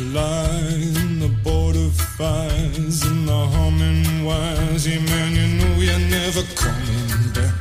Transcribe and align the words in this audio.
in 0.00 1.18
the 1.20 1.28
border 1.44 1.90
fires 1.90 3.02
and 3.02 3.28
the 3.28 3.46
humming 3.54 4.24
wires. 4.24 4.88
Yeah, 4.88 4.98
man, 5.00 5.34
you 5.34 5.46
know 5.58 5.74
you're 5.76 6.08
never 6.08 6.42
coming 6.54 7.32
back. 7.34 7.54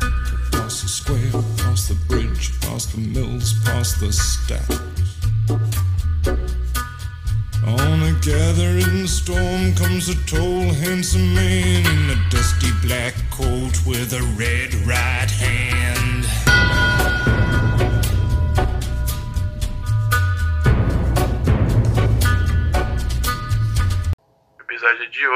Across 0.48 0.82
the 0.82 0.88
square, 0.88 1.28
across 1.28 1.90
the 1.90 1.96
bridge, 2.08 2.60
past 2.62 2.94
the 2.94 3.02
mills, 3.02 3.54
past 3.66 4.00
the 4.00 4.14
stacks. 4.14 4.80
On 7.68 8.04
a 8.04 8.14
gathering 8.22 9.06
storm 9.06 9.76
comes 9.76 10.08
a 10.08 10.16
tall, 10.26 10.74
handsome 10.74 11.34
man 11.34 11.86
in 11.86 12.10
a 12.10 12.30
dusty 12.30 12.72
black 12.82 13.16
coat 13.32 13.86
with 13.86 14.14
a 14.14 14.24
red 14.38 14.74
right 14.88 15.30
hand. 15.30 15.69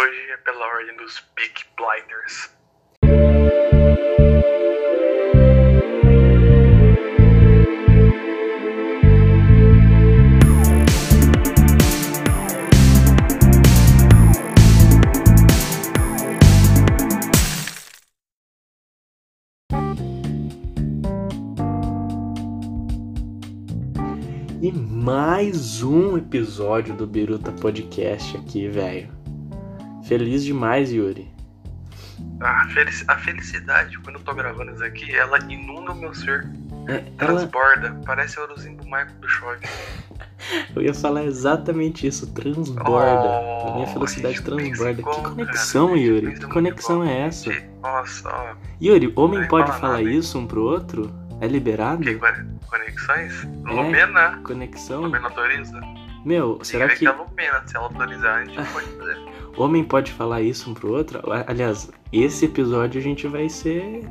Hoje 0.04 0.32
é 0.32 0.38
pela 0.38 0.66
ordem 0.66 0.98
dos 0.98 1.20
Peak 1.34 1.66
Blinders. 1.78 2.52
E 24.62 24.72
mais 24.72 25.82
um 25.82 26.18
episódio 26.18 26.94
do 26.96 27.08
Biruta 27.08 27.52
Podcast 27.54 28.36
aqui, 28.38 28.68
velho. 28.68 29.23
Feliz 30.08 30.44
demais, 30.44 30.92
Yuri. 30.92 31.32
A, 32.40 32.68
felici- 32.70 33.06
a 33.08 33.18
felicidade, 33.18 33.98
quando 34.00 34.18
eu 34.18 34.22
tô 34.22 34.34
gravando 34.34 34.72
isso 34.72 34.84
aqui, 34.84 35.14
ela 35.16 35.40
inunda 35.52 35.92
o 35.92 35.96
meu 35.96 36.14
ser. 36.14 36.48
É, 36.88 36.96
ela, 37.18 37.38
Transborda. 37.48 38.00
Parece 38.06 38.38
o 38.40 38.44
Eurozimbo 38.44 38.84
Michael 38.84 39.08
do 39.20 39.28
Chove. 39.30 39.60
eu 40.76 40.82
ia 40.82 40.94
falar 40.94 41.24
exatamente 41.24 42.06
isso, 42.06 42.28
transborda. 42.34 42.90
Oh, 42.90 43.70
a 43.72 43.76
minha 43.76 43.88
felicidade 43.88 44.36
gente 44.36 44.44
pensa 44.46 44.56
transborda. 44.56 44.96
que 44.96 45.04
cara. 45.04 45.30
conexão, 45.30 45.94
A 45.94 45.96
gente 45.98 46.06
Yuri? 46.08 46.34
Que 46.40 46.46
conexão 46.48 47.04
é 47.04 47.20
essa? 47.22 47.52
Nossa, 47.82 48.30
ó. 48.30 48.56
Yuri, 48.82 49.14
homem 49.16 49.40
Nem 49.40 49.48
pode 49.48 49.68
fala 49.68 49.80
falar 49.80 49.94
nada, 50.00 50.10
hein? 50.10 50.18
isso 50.18 50.38
um 50.38 50.46
pro 50.46 50.64
outro? 50.64 51.14
É 51.40 51.48
liberado? 51.48 52.02
Que 52.04 52.16
con- 52.16 52.28
conexões? 52.68 53.44
É. 53.44 53.72
Lumena. 53.72 54.40
Conexão? 54.44 55.02
Lumena 55.04 55.28
autoriza? 55.30 55.80
Meu, 56.26 56.60
será 56.64 56.88
Tem 56.88 56.96
que 56.98 57.00
que 57.06 57.08
a 57.08 57.12
Lumena, 57.14 57.64
se 57.68 57.76
ela 57.76 57.86
autorizar, 57.86 58.42
a 58.42 58.46
gente 58.46 58.56
pode 58.72 58.86
fazer. 58.88 59.18
homem 59.58 59.84
pode 59.84 60.12
falar 60.12 60.42
isso 60.42 60.70
um 60.70 60.74
pro 60.74 60.92
outro? 60.94 61.20
Aliás, 61.48 61.92
esse 62.12 62.46
episódio 62.46 63.00
a 63.00 63.04
gente 63.04 63.28
vai 63.28 63.50
ser 63.50 64.02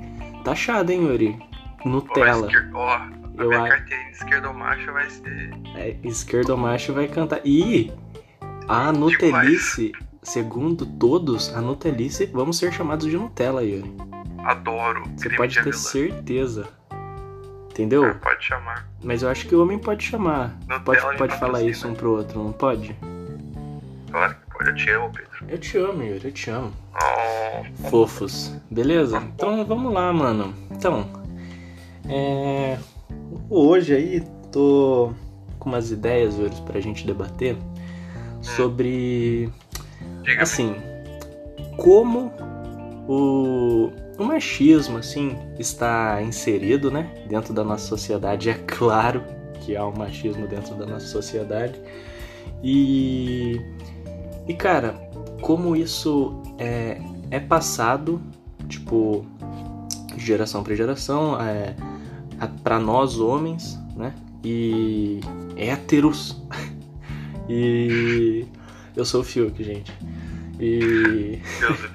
taxado, 0.45 0.93
hein, 0.93 1.07
Yuri? 1.07 1.39
Ó, 1.85 1.89
Nutella. 1.89 2.47
esquer- 2.47 2.71
Ó, 2.75 2.89
a 2.89 3.11
Eu 3.39 3.49
minha 3.49 3.63
acho. 3.63 3.73
carteirinha 3.77 4.11
esquerdo 4.11 4.53
macho 4.55 4.93
vai 4.93 5.09
ser. 5.11 5.51
É, 5.75 5.97
esquerdo 6.05 6.57
macho 6.59 6.93
vai 6.93 7.09
cantar. 7.09 7.41
E 7.45 7.91
a 8.69 8.93
Nutelice, 8.93 9.93
segundo 10.23 10.85
todos, 10.87 11.53
a 11.55 11.61
Nutelice, 11.61 12.27
vamos 12.27 12.59
ser 12.59 12.73
chamados 12.73 13.07
de 13.07 13.17
Nutella, 13.17 13.63
Yuri. 13.65 13.91
Adoro. 14.45 15.03
Você 15.17 15.31
pode 15.31 15.49
de 15.51 15.55
ter 15.57 15.61
avelã. 15.61 15.77
certeza. 15.79 16.69
Ah, 16.91 16.97
Entendeu? 17.71 18.15
Pode 18.17 18.45
chamar. 18.45 18.87
Mas 19.03 19.23
eu 19.23 19.29
acho 19.29 19.47
que 19.47 19.55
o 19.55 19.63
homem 19.63 19.79
pode 19.79 20.05
chamar. 20.05 20.57
Nutella 20.69 20.81
Pode, 20.81 21.19
pode 21.19 21.39
falar 21.39 21.63
isso 21.63 21.89
um 21.89 21.95
pro 21.95 22.13
outro, 22.13 22.43
não 22.43 22.53
pode? 22.53 22.97
Claro 24.11 24.35
que 24.35 24.53
pode. 24.53 24.71
Eu 24.71 24.75
te 24.77 24.91
amo, 24.91 25.11
Pedro. 25.11 25.47
Eu 25.49 25.59
te 25.59 25.79
amo, 25.79 26.03
Yuri, 26.03 26.25
eu 26.25 26.33
te 26.33 26.51
amo. 26.51 26.73
Oh, 26.95 27.89
Fofos. 27.89 28.55
Beleza? 28.71 29.19
Então 29.19 29.65
vamos 29.65 29.93
lá, 29.93 30.13
mano. 30.13 30.55
Então, 30.71 31.09
é... 32.09 32.79
hoje 33.51 33.95
aí 33.95 34.23
tô 34.53 35.13
com 35.59 35.69
umas 35.69 35.91
ideias, 35.91 36.39
Yuri, 36.39 36.55
pra 36.67 36.81
gente 36.81 37.07
debater 37.07 37.57
sobre 38.41 39.51
diga 40.23 40.43
assim, 40.43 40.77
como 41.77 42.33
o, 43.09 43.91
o 44.19 44.25
machismo, 44.25 44.99
assim, 44.99 45.37
está 45.59 46.21
inserido, 46.23 46.91
né, 46.91 47.11
dentro 47.29 47.53
da 47.55 47.65
nossa 47.65 47.87
sociedade. 47.87 48.51
É 48.51 48.55
claro 48.55 49.23
que 49.61 49.77
há 49.77 49.87
um 49.87 49.97
machismo 49.97 50.47
dentro 50.47 50.75
da 50.75 50.87
nossa 50.87 51.07
sociedade. 51.07 51.81
E, 52.63 53.61
e 54.47 54.55
cara, 54.55 54.95
como 55.41 55.75
isso 55.75 56.43
é, 56.59 57.01
é 57.31 57.41
passado, 57.41 58.21
tipo, 58.69 59.25
de 60.15 60.25
geração 60.25 60.63
para 60.63 60.75
geração, 60.75 61.41
é, 61.41 61.75
para 62.63 62.79
nós 62.79 63.19
homens, 63.19 63.79
né, 63.97 64.15
e 64.45 65.21
héteros. 65.57 66.43
e 67.49 68.45
eu 68.95 69.05
sou 69.05 69.23
o 69.23 69.25
Fiuk, 69.25 69.63
gente. 69.63 69.93
E. 70.61 71.41
Deus 71.61 71.79
céu. 71.79 71.91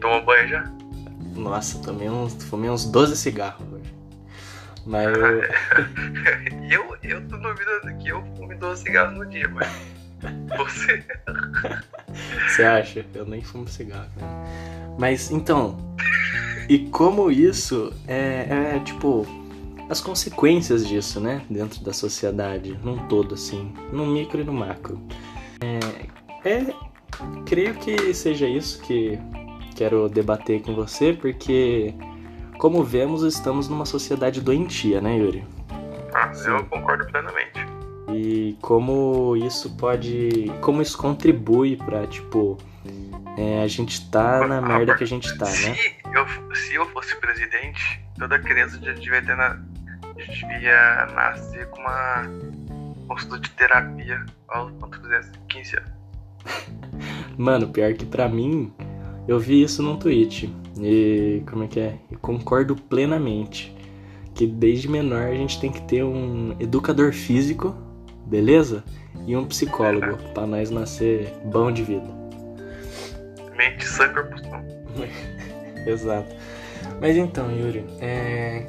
Tomou 0.00 0.24
banho 0.24 0.48
já? 0.48 0.81
Nossa, 1.34 1.78
tomei 1.78 2.08
uns, 2.08 2.34
fumei 2.44 2.70
uns 2.70 2.84
12 2.84 3.16
cigarros 3.16 3.66
hoje. 3.72 3.94
Mas 4.84 5.06
eu, 5.06 5.42
Eu, 6.70 6.96
eu 7.02 7.28
tô 7.28 7.36
duvidando 7.36 7.96
que 7.98 8.08
eu 8.08 8.22
fumo 8.36 8.56
12 8.56 8.82
cigarros 8.82 9.18
no 9.18 9.26
dia, 9.26 9.48
mas. 9.48 9.68
Você. 10.56 11.04
você 12.46 12.62
acha? 12.62 13.04
Eu 13.12 13.26
nem 13.26 13.42
fumo 13.42 13.66
cigarro, 13.66 14.08
cara. 14.16 14.32
Mas 14.96 15.32
então. 15.32 15.76
E 16.68 16.78
como 16.90 17.30
isso 17.30 17.92
é, 18.06 18.76
é 18.76 18.80
tipo. 18.80 19.26
As 19.90 20.00
consequências 20.00 20.86
disso, 20.86 21.20
né? 21.20 21.42
Dentro 21.50 21.82
da 21.82 21.92
sociedade, 21.92 22.78
num 22.84 23.08
todo, 23.08 23.34
assim. 23.34 23.74
No 23.92 24.06
micro 24.06 24.40
e 24.40 24.44
no 24.44 24.52
macro. 24.52 25.00
É. 25.60 26.48
é 26.48 26.74
creio 27.44 27.74
que 27.74 28.14
seja 28.14 28.46
isso 28.46 28.80
que 28.82 29.18
quero 29.74 30.08
debater 30.08 30.62
com 30.62 30.74
você, 30.74 31.12
porque. 31.12 31.94
Como 32.58 32.84
vemos, 32.84 33.24
estamos 33.24 33.68
numa 33.68 33.84
sociedade 33.84 34.40
doentia, 34.40 35.00
né, 35.00 35.16
Yuri? 35.18 35.44
Ah, 36.14 36.30
eu 36.46 36.64
concordo 36.66 37.04
plenamente. 37.06 37.58
E 38.12 38.56
como 38.60 39.36
isso 39.36 39.76
pode. 39.76 40.52
Como 40.60 40.80
isso 40.80 40.96
contribui 40.96 41.76
pra, 41.76 42.06
tipo. 42.06 42.58
é, 43.36 43.62
a 43.62 43.66
gente 43.66 44.08
tá 44.10 44.46
na 44.46 44.60
merda 44.60 44.94
que 44.94 45.04
a 45.04 45.06
gente 45.06 45.36
tá, 45.36 45.46
né? 45.46 45.52
Se 45.52 45.96
eu, 46.14 46.54
se 46.54 46.74
eu 46.74 46.86
fosse 46.90 47.16
presidente, 47.16 48.00
toda 48.18 48.38
criança 48.38 48.78
já 48.80 48.92
devia 48.92 49.22
ter 49.22 49.36
na, 49.36 49.58
devia 50.14 51.06
nascer 51.14 51.66
com 51.70 51.80
uma 51.80 52.24
consulta 53.08 53.38
de 53.40 53.50
terapia 53.50 54.24
ao 54.48 54.70
quando 54.72 55.00
fizesse 55.00 55.30
15 55.48 55.76
anos. 55.76 55.92
Mano, 57.36 57.68
pior 57.68 57.94
que 57.94 58.04
pra 58.04 58.28
mim, 58.28 58.72
eu 59.26 59.38
vi 59.38 59.62
isso 59.62 59.82
num 59.82 59.96
tweet. 59.96 60.52
E 60.80 61.42
como 61.48 61.64
é 61.64 61.66
que 61.66 61.80
é? 61.80 61.98
Eu 62.10 62.18
concordo 62.18 62.74
plenamente. 62.74 63.74
Que 64.34 64.46
desde 64.46 64.88
menor 64.88 65.28
a 65.28 65.34
gente 65.34 65.60
tem 65.60 65.70
que 65.70 65.82
ter 65.82 66.02
um 66.02 66.56
educador 66.58 67.12
físico, 67.12 67.74
beleza? 68.26 68.82
E 69.26 69.36
um 69.36 69.44
psicólogo, 69.44 70.16
pra 70.32 70.46
nós 70.46 70.70
nascer 70.70 71.32
bom 71.44 71.70
de 71.70 71.82
vida. 71.82 72.08
Mente 73.56 73.86
sã 73.86 74.08
corpo. 74.08 74.34
Exato. 75.86 76.34
Mas 77.00 77.16
então, 77.16 77.50
Yuri, 77.52 77.84
é... 78.00 78.66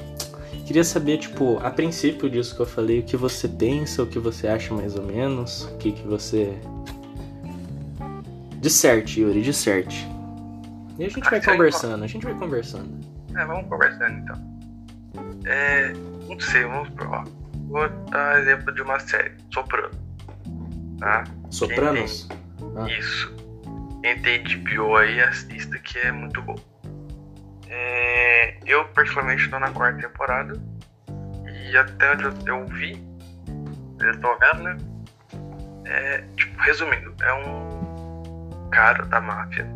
queria 0.66 0.84
saber, 0.84 1.18
tipo, 1.18 1.58
a 1.64 1.72
princípio 1.72 2.30
disso 2.30 2.56
que 2.56 2.62
eu 2.62 2.66
falei, 2.66 3.00
o 3.00 3.04
que 3.04 3.18
você 3.18 3.48
pensa, 3.48 4.04
o 4.04 4.08
que 4.08 4.20
você 4.20 4.48
acha 4.48 4.74
mais 4.74 4.96
ou 4.96 5.04
menos, 5.04 5.64
o 5.64 5.78
que, 5.78 5.94
que 5.94 6.06
você. 6.06 6.54
Disserte, 8.60 9.22
Yuri, 9.22 9.42
disserte. 9.42 10.08
E 10.98 11.06
a 11.06 11.10
gente 11.10 11.30
vai 11.30 11.42
conversando, 11.42 12.04
a 12.04 12.08
gente 12.08 12.24
vai 12.24 12.34
conversando. 12.36 13.00
É, 13.36 13.46
vamos 13.46 13.68
conversando 13.68 14.20
então. 14.20 14.54
É. 15.46 15.92
Não 16.28 16.40
sei, 16.40 16.64
vamos. 16.64 16.90
Ó, 17.00 17.24
vou 17.68 17.90
dar 18.10 18.40
exemplo 18.40 18.74
de 18.74 18.82
uma 18.82 19.00
série, 19.00 19.36
Soprano. 19.52 19.92
Tá? 21.00 21.24
Sopranos? 21.50 22.30
Ah. 22.76 22.88
Isso. 22.90 23.36
Quem 24.02 24.22
tem 24.22 24.44
HBO 24.44 24.98
aí, 24.98 25.20
assista 25.22 25.78
que 25.80 25.98
é 26.00 26.12
muito 26.12 26.42
bom. 26.42 26.56
É, 27.68 28.58
eu, 28.66 28.86
particularmente, 28.90 29.50
tô 29.50 29.60
na 29.60 29.72
quarta 29.72 30.08
temporada. 30.08 30.54
E 31.48 31.76
até 31.76 32.12
onde 32.12 32.24
eu, 32.24 32.34
eu 32.46 32.66
vi, 32.68 33.04
eu 34.00 34.20
tô 34.20 34.38
vendo, 34.38 34.64
né? 34.64 34.78
É, 35.86 36.24
tipo, 36.38 36.62
resumindo, 36.62 37.14
é 37.22 37.34
um 37.34 38.70
cara 38.70 39.06
da 39.06 39.20
máfia 39.20 39.68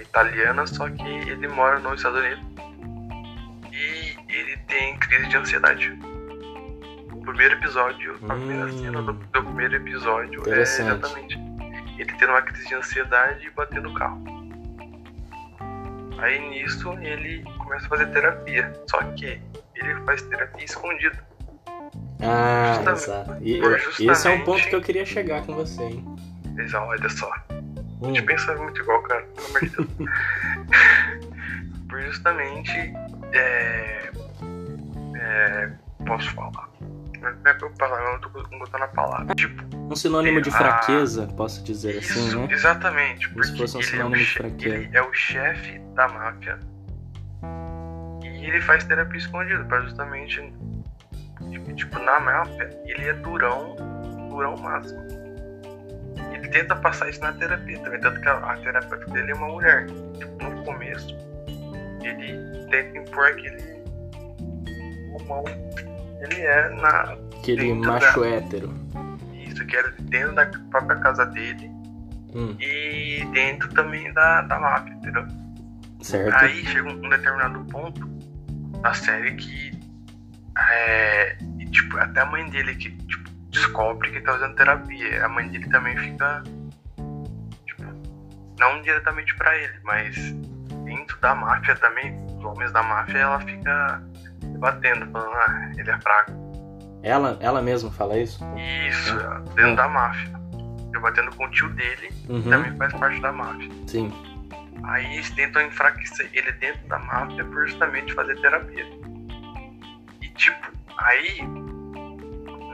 italiana, 0.00 0.66
só 0.66 0.88
que 0.88 1.02
ele 1.02 1.48
mora 1.48 1.78
nos 1.78 1.94
Estados 1.96 2.20
Unidos. 2.20 2.44
E 3.72 4.16
ele 4.28 4.56
tem 4.68 4.96
crise 4.98 5.28
de 5.28 5.36
ansiedade. 5.36 5.98
O 7.12 7.20
primeiro 7.24 7.54
episódio, 7.54 8.14
a 8.28 8.34
primeira 8.34 8.66
Hum. 8.66 8.78
cena 8.82 9.02
do, 9.02 9.12
do 9.12 9.42
primeiro 9.44 9.76
episódio 9.76 10.42
é 10.52 10.60
exatamente 10.60 11.38
ele 11.98 12.12
tendo 12.18 12.30
uma 12.30 12.42
crise 12.42 12.66
de 12.68 12.74
ansiedade 12.74 13.46
e 13.46 13.50
batendo 13.50 13.88
o 13.88 13.94
carro. 13.94 14.22
Aí 16.18 16.38
nisso 16.50 16.92
ele 17.00 17.42
começa 17.58 17.86
a 17.86 17.88
fazer 17.88 18.06
terapia. 18.06 18.72
Só 18.88 18.98
que 19.12 19.40
ele 19.74 19.94
faz 20.04 20.22
terapia 20.22 20.64
escondido. 20.64 21.18
Ah, 22.22 22.74
Justamente- 22.76 23.02
exato. 23.04 23.36
E, 23.42 23.60
por 23.60 23.72
esse 23.76 23.84
é 23.86 23.88
um 23.88 24.14
justamente- 24.14 24.44
ponto 24.44 24.68
que 24.68 24.74
eu 24.76 24.80
queria 24.82 25.04
chegar 25.04 25.44
com 25.44 25.54
você, 25.54 25.82
hein? 25.82 26.16
Falam, 26.70 26.88
olha 26.88 27.08
só, 27.08 27.30
a 28.02 28.06
Hum, 28.06 28.14
gente 28.14 28.22
pensa 28.26 28.54
muito 28.56 28.80
igual, 28.80 29.02
cara, 29.02 29.22
pelo 29.34 29.46
amor 29.48 29.60
de 29.60 29.68
Deus. 29.70 29.88
Por 31.88 32.00
justamente. 32.02 32.70
É, 33.32 34.10
é, 35.16 35.70
posso 36.06 36.30
falar? 36.32 36.68
Como 36.78 37.48
é 37.48 37.54
que 37.54 37.64
eu 37.64 37.70
não 38.12 38.20
tô 38.20 38.28
botando 38.28 38.82
a 38.82 38.88
palavra. 38.88 39.34
Tipo, 39.34 39.62
um 39.76 39.96
sinônimo 39.96 40.40
de 40.42 40.50
fraqueza, 40.50 41.26
posso 41.36 41.62
dizer 41.64 41.98
assim, 41.98 42.26
isso, 42.28 42.38
né? 42.38 42.48
exatamente. 42.50 43.28
Como 43.30 43.42
se 43.44 43.50
Porque 43.52 43.62
fosse 43.62 43.76
um 43.76 43.80
ele, 43.80 43.86
é 43.86 43.88
o, 43.88 43.96
sinônimo 43.96 44.16
de 44.16 44.24
che- 44.26 44.38
fraqueza. 44.38 44.74
ele 44.76 44.96
é 44.96 45.02
o 45.02 45.12
chefe 45.12 45.78
da 45.94 46.08
máfia. 46.08 46.58
E 48.22 48.46
ele 48.46 48.60
faz 48.60 48.84
terapia 48.84 49.18
escondido 49.18 49.64
pra 49.66 49.80
justamente. 49.82 50.52
Tipo, 51.50 51.72
tipo, 51.74 51.98
na 52.00 52.20
máfia, 52.20 52.70
ele 52.84 53.08
é 53.08 53.12
durão, 53.14 53.74
durão 54.28 54.56
máximo. 54.58 55.00
Ele 56.44 56.52
tenta 56.52 56.76
passar 56.76 57.08
isso 57.08 57.20
na 57.22 57.32
terapia 57.32 57.78
também, 57.78 58.00
tanto 58.00 58.20
que 58.20 58.28
a, 58.28 58.34
a 58.34 58.56
terapeuta 58.58 59.10
dele 59.12 59.32
é 59.32 59.34
uma 59.34 59.48
mulher. 59.48 59.86
Tipo, 60.18 60.44
no 60.44 60.64
começo, 60.64 61.16
ele 62.02 62.66
tenta 62.70 62.98
impor 62.98 63.28
aquele. 63.28 63.62
Como 65.26 65.48
ele 66.20 66.40
é 66.42 66.68
na, 66.68 67.16
Aquele 67.38 67.72
macho 67.72 68.24
hétero. 68.24 68.74
isso, 69.32 69.64
que 69.64 69.74
é 69.76 69.90
dentro 70.00 70.34
da 70.34 70.46
própria 70.70 70.98
casa 70.98 71.24
dele 71.26 71.70
Hum, 72.34 72.56
e 72.58 73.24
dentro 73.32 73.68
também 73.74 74.12
da, 74.12 74.42
da 74.42 74.58
máfia, 74.58 74.92
entendeu? 74.92 75.24
certo? 76.02 76.34
Aí 76.34 76.66
chega 76.66 76.88
um, 76.90 77.08
determinado 77.08 77.64
ponto 77.66 78.06
da 78.82 78.92
série 78.92 79.34
que 79.36 79.70
é, 80.58 81.36
e, 81.60 81.66
tipo, 81.66 81.96
até 81.96 82.20
a 82.20 82.26
mãe 82.26 82.48
dele 82.50 82.74
que 82.74 82.90
tipo, 82.90 83.23
descobre 83.54 84.10
que 84.10 84.20
tá 84.20 84.32
fazendo 84.32 84.54
terapia. 84.56 85.24
A 85.24 85.28
mãe 85.28 85.48
dele 85.48 85.68
também 85.70 85.96
fica 85.96 86.42
tipo, 87.66 87.82
não 88.58 88.82
diretamente 88.82 89.34
pra 89.36 89.56
ele, 89.56 89.74
mas 89.82 90.16
dentro 90.84 91.18
da 91.20 91.34
máfia 91.34 91.74
também, 91.76 92.14
os 92.38 92.44
homens 92.44 92.72
da 92.72 92.82
máfia, 92.82 93.18
ela 93.18 93.40
fica 93.40 94.02
debatendo, 94.42 95.10
falando, 95.10 95.34
ah, 95.36 95.70
ele 95.76 95.90
é 95.90 96.00
fraco. 96.00 96.32
Ela, 97.02 97.36
ela 97.40 97.62
mesma 97.62 97.90
fala 97.90 98.18
isso? 98.18 98.44
Isso, 98.88 99.16
dentro 99.54 99.76
da 99.76 99.88
máfia. 99.88 100.32
Debatendo 100.90 101.34
com 101.36 101.44
o 101.44 101.50
tio 101.50 101.68
dele, 101.70 102.08
que 102.08 102.32
Uhum, 102.32 102.42
também 102.42 102.76
faz 102.76 102.92
parte 102.94 103.20
da 103.20 103.32
máfia. 103.32 103.70
sim. 103.86 104.12
Aí 104.86 105.14
eles 105.14 105.30
tentam 105.30 105.62
enfraquecer 105.62 106.28
ele 106.34 106.52
dentro 106.52 106.86
da 106.88 106.98
máfia 106.98 107.42
por 107.44 107.66
justamente 107.66 108.12
fazer 108.12 108.38
terapia. 108.40 108.84
E 110.20 110.28
tipo, 110.30 110.70
aí 110.98 111.38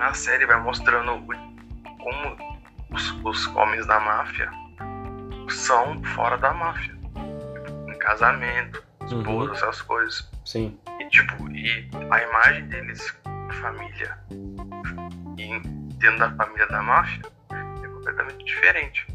na 0.00 0.14
série 0.14 0.46
vai 0.46 0.58
mostrando 0.58 1.12
como 1.98 2.36
os, 2.90 3.10
os 3.22 3.46
homens 3.54 3.86
da 3.86 4.00
máfia 4.00 4.50
são 5.50 6.02
fora 6.14 6.38
da 6.38 6.54
máfia. 6.54 6.94
Tipo, 6.94 7.90
em 7.92 7.98
casamento, 7.98 8.82
esposa, 9.04 9.50
Uhum. 9.50 9.52
essas 9.52 9.82
coisas. 9.82 10.30
Sim. 10.46 10.78
E 10.98 11.04
tipo, 11.10 11.50
e 11.52 11.86
a 12.10 12.22
imagem 12.22 12.66
deles, 12.68 13.14
família, 13.60 14.16
e 15.36 15.60
dentro 15.98 16.18
da 16.18 16.30
família 16.32 16.66
da 16.68 16.82
máfia, 16.82 17.22
é 17.52 17.86
completamente 17.88 18.44
diferente. 18.44 19.06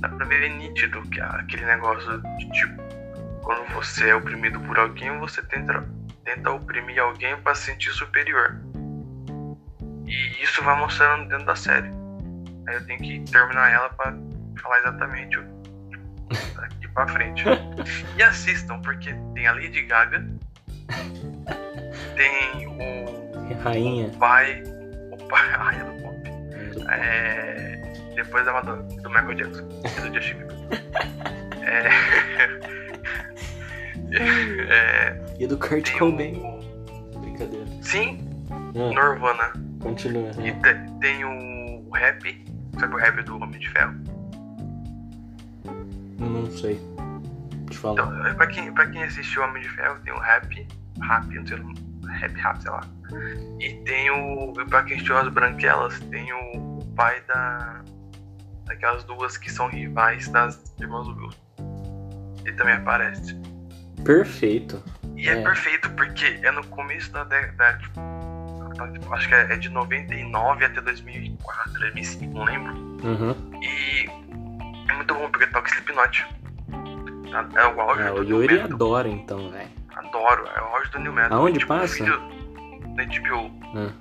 Dá 0.00 0.08
pra 0.10 0.26
ver 0.26 0.50
nítido 0.50 1.00
que 1.08 1.18
é 1.18 1.24
aquele 1.24 1.64
negócio 1.64 2.20
de 2.36 2.50
tipo, 2.50 2.82
quando 3.42 3.66
você 3.72 4.10
é 4.10 4.14
oprimido 4.14 4.60
por 4.60 4.78
alguém, 4.78 5.18
você 5.18 5.40
tenta, 5.42 5.88
tenta 6.24 6.50
oprimir 6.50 7.00
alguém 7.00 7.34
pra 7.40 7.54
se 7.54 7.62
sentir 7.72 7.90
superior. 7.92 8.60
E 10.06 10.42
isso 10.42 10.62
vai 10.62 10.78
mostrando 10.78 11.28
dentro 11.28 11.46
da 11.46 11.56
série. 11.56 11.88
Aí 12.68 12.74
eu 12.74 12.86
tenho 12.86 12.98
que 13.00 13.20
terminar 13.30 13.70
ela 13.72 13.88
pra 13.90 14.14
falar 14.60 14.78
exatamente 14.80 15.38
o 15.38 15.44
daqui 16.56 16.88
pra 16.88 17.06
frente. 17.08 17.44
E 18.16 18.22
assistam, 18.22 18.80
porque 18.80 19.14
tem 19.34 19.46
a 19.46 19.52
Lady 19.52 19.82
Gaga, 19.82 20.26
tem 22.16 22.66
o 22.66 23.58
Rainha. 23.62 24.10
pai, 24.18 24.62
o 25.12 25.16
pai, 25.28 25.50
a 25.54 25.58
rainha 25.58 25.84
do 25.84 26.02
pop, 26.02 26.16
é, 26.90 27.92
depois 28.14 28.44
da 28.44 28.52
Madonna, 28.52 28.82
do 28.82 29.08
Michael 29.08 29.34
Jackson 29.34 29.68
e 29.84 30.00
do 30.08 30.14
Justin 30.14 30.34
Bieber. 30.38 30.56
É, 31.68 31.88
é, 34.70 35.20
E 35.40 35.46
do 35.48 35.58
Kurt 35.58 35.90
Cobain. 35.98 36.36
o, 36.38 37.18
Brincadeira. 37.20 37.66
sim, 37.82 38.20
Ah, 38.50 38.88
Nirvana. 38.88 39.52
Continua. 39.88 40.30
E 40.38 40.52
né? 40.52 40.60
te- 40.62 40.92
tem 41.00 41.24
o 41.24 41.90
rap, 41.92 42.44
sabe 42.78 42.94
o 42.94 42.98
rap 42.98 43.22
do 43.22 43.36
Homem 43.40 43.58
de 43.60 43.68
Ferro? 43.70 43.94
Não 46.18 46.50
sei. 46.50 46.80
Te 47.70 47.76
falar. 47.78 47.94
Então, 47.94 48.26
é, 48.26 48.34
pra 48.34 48.46
quem, 48.46 48.72
pra 48.72 48.86
quem 48.86 49.02
assistiu 49.04 49.42
Homem 49.42 49.62
de 49.62 49.68
Ferro, 49.70 49.98
tem 50.04 50.12
o 50.12 50.18
rap, 50.18 50.66
rap, 51.02 51.26
não 51.34 51.46
sei 51.46 51.56
o 51.56 51.62
nome, 51.62 51.74
rap, 52.20 52.34
rap, 52.34 52.62
sei 52.62 52.70
lá. 52.70 52.80
E 53.60 53.74
tem 53.84 54.10
o, 54.10 54.52
e 54.60 54.64
pra 54.66 54.82
quem 54.84 54.94
assistiu 54.96 55.16
as 55.18 55.28
branquelas, 55.28 55.98
tem 56.10 56.32
o, 56.32 56.78
o 56.78 56.86
pai 56.94 57.20
da, 57.28 57.82
daquelas 58.64 59.04
duas 59.04 59.36
que 59.36 59.50
são 59.50 59.68
rivais 59.68 60.28
das 60.28 60.74
irmãs 60.80 61.06
Wilson. 61.08 61.38
Ele 62.44 62.56
também 62.56 62.74
aparece. 62.74 63.36
Perfeito. 64.04 64.82
E 65.16 65.28
é, 65.28 65.32
É. 65.38 65.42
perfeito, 65.42 65.90
porque 65.90 66.38
é 66.42 66.50
no 66.50 66.64
começo 66.68 67.10
da 67.12 67.24
década, 67.24 67.78
tipo, 67.78 68.00
acho 69.12 69.28
que 69.28 69.34
é 69.34 69.52
é 69.52 69.56
de 69.56 69.68
99 69.70 70.64
até 70.64 70.80
2004, 70.80 71.72
2005, 71.80 72.34
não 72.34 72.44
lembro. 72.44 72.72
Uhum. 73.04 73.34
E 73.62 74.08
é 74.88 74.92
muito 74.94 75.14
bom 75.14 75.28
porque 75.30 75.46
toca 75.48 75.68
Slipknot. 75.68 76.26
Tá? 77.30 77.48
É 77.54 77.66
o 77.66 77.80
auge 77.80 78.02
Ah, 78.02 78.10
do 78.10 78.20
o 78.20 78.24
Yuri 78.24 78.60
adora 78.60 79.08
então, 79.08 79.50
velho. 79.50 79.68
Adoro, 79.96 80.44
é 80.54 80.60
o 80.60 80.64
auge 80.76 80.90
do 80.90 81.00
New 81.00 81.12
Metal. 81.12 81.38
Aonde 81.38 81.58
tipo, 81.58 81.68
passa? 81.68 81.94
O 81.94 81.96
filho 81.96 82.18
da 82.94 83.04
HBO. 83.04 83.50
Ah. 83.74 83.92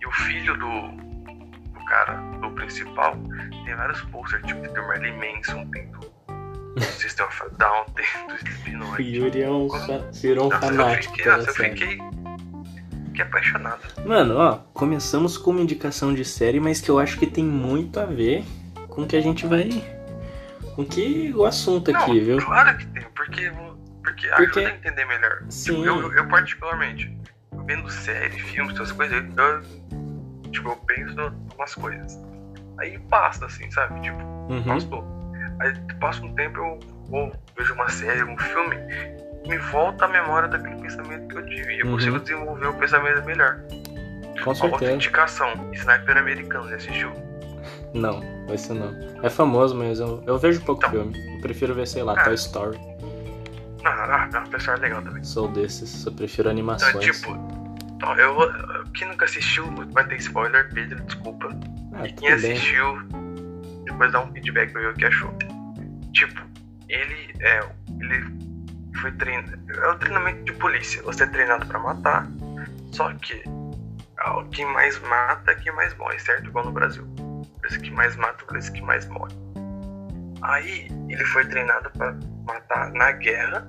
E 0.00 0.06
o 0.06 0.10
filho 0.12 0.54
do, 0.58 0.88
do 1.78 1.84
cara, 1.86 2.14
do 2.40 2.50
principal, 2.50 3.16
tem 3.64 3.74
vários 3.74 4.00
posters, 4.02 4.44
tipo, 4.46 4.60
tem 4.62 4.72
do 4.72 4.82
Marilyn 4.86 5.16
Manson, 5.18 5.66
tem 5.70 5.86
do 5.90 6.80
System 6.80 7.26
of 7.26 7.42
a 7.42 7.48
Down, 7.56 7.84
tem 7.94 8.26
do 8.26 8.34
O 8.34 8.36
Slipknot. 8.36 9.02
Yuri 9.02 9.42
é 9.42 9.50
um, 9.50 9.68
virou 10.12 10.46
um 10.46 10.50
Nossa, 10.50 10.66
eu 10.66 10.76
fanático 10.76 11.16
fiquei, 11.16 11.32
eu 11.32 11.46
fiquei, 11.46 11.98
fiquei 13.14 13.24
apaixonado. 13.24 13.80
Mano, 14.04 14.36
ó, 14.36 14.58
começamos 14.74 15.38
com 15.38 15.52
uma 15.52 15.60
indicação 15.60 16.12
de 16.12 16.24
série, 16.24 16.58
mas 16.58 16.80
que 16.80 16.90
eu 16.90 16.98
acho 16.98 17.16
que 17.16 17.26
tem 17.26 17.44
muito 17.44 18.00
a 18.00 18.04
ver 18.04 18.44
com 18.88 19.02
o 19.02 19.06
que 19.06 19.16
a 19.16 19.20
gente 19.20 19.46
vai. 19.46 19.68
Com 20.74 20.84
que 20.84 21.32
o 21.36 21.44
assunto 21.44 21.92
aqui, 21.92 22.08
Não, 22.18 22.24
viu? 22.24 22.38
Claro 22.44 22.76
que 22.76 22.86
tem, 22.88 23.02
porque, 23.14 23.52
porque, 24.02 24.28
Porque- 24.28 24.58
ajuda 24.58 24.68
a 24.68 24.74
entender 24.76 25.04
melhor. 25.06 25.44
Sim. 25.48 25.74
Tipo, 25.82 25.84
eu, 25.86 26.12
eu, 26.12 26.28
particularmente, 26.28 27.16
vendo 27.66 27.88
série, 27.88 28.36
filmes, 28.40 28.74
essas 28.74 28.90
coisas, 28.90 29.22
eu, 29.36 30.50
tipo, 30.50 30.68
eu 30.70 30.76
penso 30.76 31.12
em 31.20 31.54
umas 31.56 31.74
coisas. 31.76 32.18
Aí 32.80 32.98
passa, 33.08 33.46
assim, 33.46 33.70
sabe? 33.70 34.00
Tipo, 34.00 34.18
Uhum. 34.50 34.64
passou. 34.64 35.04
Aí 35.60 35.72
passa 36.00 36.20
um 36.24 36.34
tempo, 36.34 36.58
eu 37.12 37.32
vejo 37.56 37.72
uma 37.74 37.88
série, 37.88 38.24
um 38.24 38.36
filme, 38.36 38.76
me 39.46 39.58
volta 39.58 40.04
a 40.04 40.08
memória 40.08 40.48
daquele 40.48 40.76
pensamento 40.80 41.28
que 41.28 41.36
eu 41.36 41.46
tive. 41.46 41.80
Eu 41.80 41.86
Uhum. 41.86 41.92
consigo 41.92 42.18
desenvolver 42.20 42.66
o 42.66 42.74
pensamento 42.74 43.24
melhor. 43.24 43.60
Com 44.42 44.54
certeza. 44.54 44.92
indicação, 44.92 45.48
Sniper 45.72 46.16
Americano, 46.18 46.68
já 46.68 46.76
assistiu? 46.76 47.12
Não, 47.94 48.20
esse 48.52 48.72
não. 48.72 48.92
É 49.22 49.30
famoso, 49.30 49.74
mas 49.74 50.00
eu, 50.00 50.22
eu 50.26 50.36
vejo 50.38 50.60
pouco 50.62 50.80
Então. 50.80 50.90
filme. 50.90 51.34
Eu 51.36 51.40
prefiro 51.40 51.74
ver, 51.74 51.86
sei 51.86 52.02
lá, 52.02 52.14
Ah. 52.18 52.24
Toy 52.24 52.34
Story. 52.34 52.78
Não, 53.82 53.94
não, 53.94 54.28
não, 54.30 54.42
o 54.44 54.48
pessoal 54.50 54.76
é 54.76 54.80
legal 54.80 55.02
também. 55.02 55.22
Sou 55.22 55.46
desses, 55.48 56.04
eu 56.04 56.12
prefiro 56.12 56.48
Então, 56.48 56.52
animações. 56.52 57.04
tipo, 57.04 57.30
então, 57.94 58.16
eu, 58.18 58.84
quem 58.94 59.06
nunca 59.08 59.24
assistiu 59.26 59.64
vai 59.92 60.06
ter 60.06 60.16
spoiler, 60.16 60.68
Pedro, 60.74 61.00
desculpa. 61.04 61.48
ah, 61.92 62.06
E 62.06 62.12
quem 62.12 62.30
tudo 62.30 62.42
bem. 62.42 62.52
assistiu, 62.52 62.98
depois 63.84 64.10
dá 64.12 64.20
um 64.20 64.32
feedback 64.32 64.72
pra 64.72 64.80
ver 64.80 64.88
o 64.88 64.94
que 64.94 65.04
achou. 65.04 65.32
Tipo, 66.12 66.42
ele 66.88 67.34
é. 67.40 67.60
Ele 68.00 68.24
foi 69.00 69.12
treinado. 69.12 69.58
É 69.72 69.88
o 69.88 69.98
treinamento 69.98 70.44
de 70.44 70.52
polícia. 70.54 71.02
Você 71.02 71.24
é 71.24 71.26
treinado 71.26 71.66
pra 71.66 71.78
matar. 71.78 72.26
Só 72.92 73.12
que 73.14 73.42
ah, 74.18 74.44
quem 74.52 74.66
mais 74.66 74.98
mata 75.02 75.50
é 75.50 75.54
quem 75.56 75.72
mais 75.74 75.96
morre, 75.96 76.18
certo? 76.18 76.46
Igual 76.46 76.66
no 76.66 76.72
Brasil. 76.72 77.04
Por 77.16 77.78
que 77.78 77.90
mais 77.90 78.16
mata, 78.16 78.44
por 78.44 78.58
que 78.58 78.80
mais 78.82 79.06
morre. 79.08 79.34
Aí 80.42 80.88
ele 81.08 81.24
foi 81.26 81.44
treinado 81.46 81.90
pra 81.90 82.14
matar 82.46 82.92
na 82.92 83.12
guerra 83.12 83.66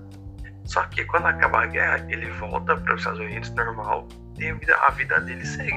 Só 0.65 0.83
que 0.87 1.05
quando 1.05 1.27
acaba 1.27 1.63
a 1.63 1.65
guerra, 1.67 2.05
ele 2.09 2.29
volta 2.31 2.75
para 2.75 2.93
os 2.93 3.01
Estados 3.01 3.19
Unidos 3.19 3.49
normal 3.51 4.07
e 4.37 4.49
a 4.49 4.53
vida, 4.55 4.75
a 4.75 4.89
vida 4.91 5.21
dele 5.21 5.45
segue. 5.45 5.71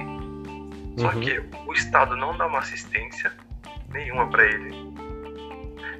Só 0.98 1.10
Uhum. 1.12 1.20
que 1.20 1.38
o 1.66 1.72
Estado 1.72 2.16
não 2.16 2.36
dá 2.36 2.46
uma 2.46 2.58
assistência 2.58 3.32
nenhuma 3.90 4.28
para 4.30 4.44
ele. 4.44 4.74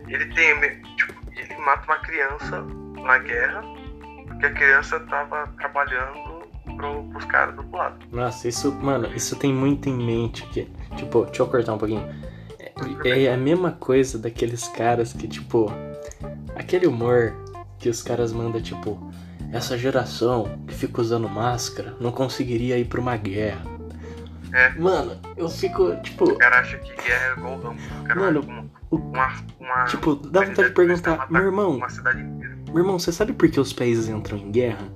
Ele 0.09 0.27
tem. 0.35 0.59
Tipo, 0.97 1.15
ele 1.37 1.57
mata 1.59 1.85
uma 1.85 1.99
criança 1.99 2.67
na 3.03 3.19
guerra 3.19 3.63
porque 4.27 4.47
a 4.47 4.53
criança 4.53 5.01
tava 5.01 5.47
trabalhando 5.59 6.47
pro, 6.77 7.03
pros 7.05 7.25
caras 7.25 7.55
do 7.55 7.63
outro 7.63 7.77
lado. 7.77 7.97
Nossa, 8.13 8.47
isso, 8.49 8.73
mano, 8.73 9.09
isso 9.15 9.35
tem 9.37 9.53
muito 9.53 9.89
em 9.89 9.97
mente 9.97 10.43
que, 10.49 10.71
tipo, 10.97 11.25
deixa 11.25 11.43
eu 11.43 11.47
cortar 11.49 11.75
um 11.75 11.79
pouquinho. 11.79 12.07
É, 13.05 13.25
é 13.25 13.33
a 13.33 13.37
mesma 13.37 13.73
coisa 13.73 14.19
daqueles 14.19 14.69
caras 14.69 15.13
que, 15.13 15.27
tipo, 15.27 15.73
aquele 16.55 16.87
humor 16.87 17.35
que 17.79 17.89
os 17.89 18.03
caras 18.03 18.33
mandam, 18.33 18.61
tipo, 18.61 19.11
essa 19.53 19.77
geração 19.79 20.59
que 20.67 20.75
fica 20.75 21.01
usando 21.01 21.29
máscara 21.29 21.97
não 22.01 22.13
conseguiria 22.13 22.79
ir 22.79 22.85
pra 22.85 23.01
uma 23.01 23.17
guerra. 23.17 23.63
É. 24.53 24.71
Mano, 24.79 25.19
eu 25.37 25.49
fico, 25.49 25.97
tipo, 26.03 26.25
O 26.31 26.39
cara 26.39 26.61
acha 26.61 26.79
que 26.79 26.95
guerra 27.03 27.27
é 27.27 27.33
igual 27.39 27.59
Rambo. 27.61 27.81
Mano, 28.17 28.71
o- 28.91 28.97
uma, 28.97 29.33
uma. 29.61 29.85
tipo, 29.85 30.15
dá 30.15 30.41
uma 30.41 30.47
vontade 30.47 30.55
de 30.73 30.81
unidade 30.81 31.03
perguntar, 31.03 31.31
meu 31.31 31.43
irmão, 31.43 31.77
Uma 31.77 31.89
cidade. 31.89 32.23
Meu 32.69 32.79
irmão, 32.79 32.99
você 32.99 33.13
sabe 33.13 33.33
por 33.33 33.49
que 33.49 33.59
os 33.61 33.73
países 33.73 34.09
entram 34.09 34.39
em 34.39 34.51
guerra? 34.51 34.89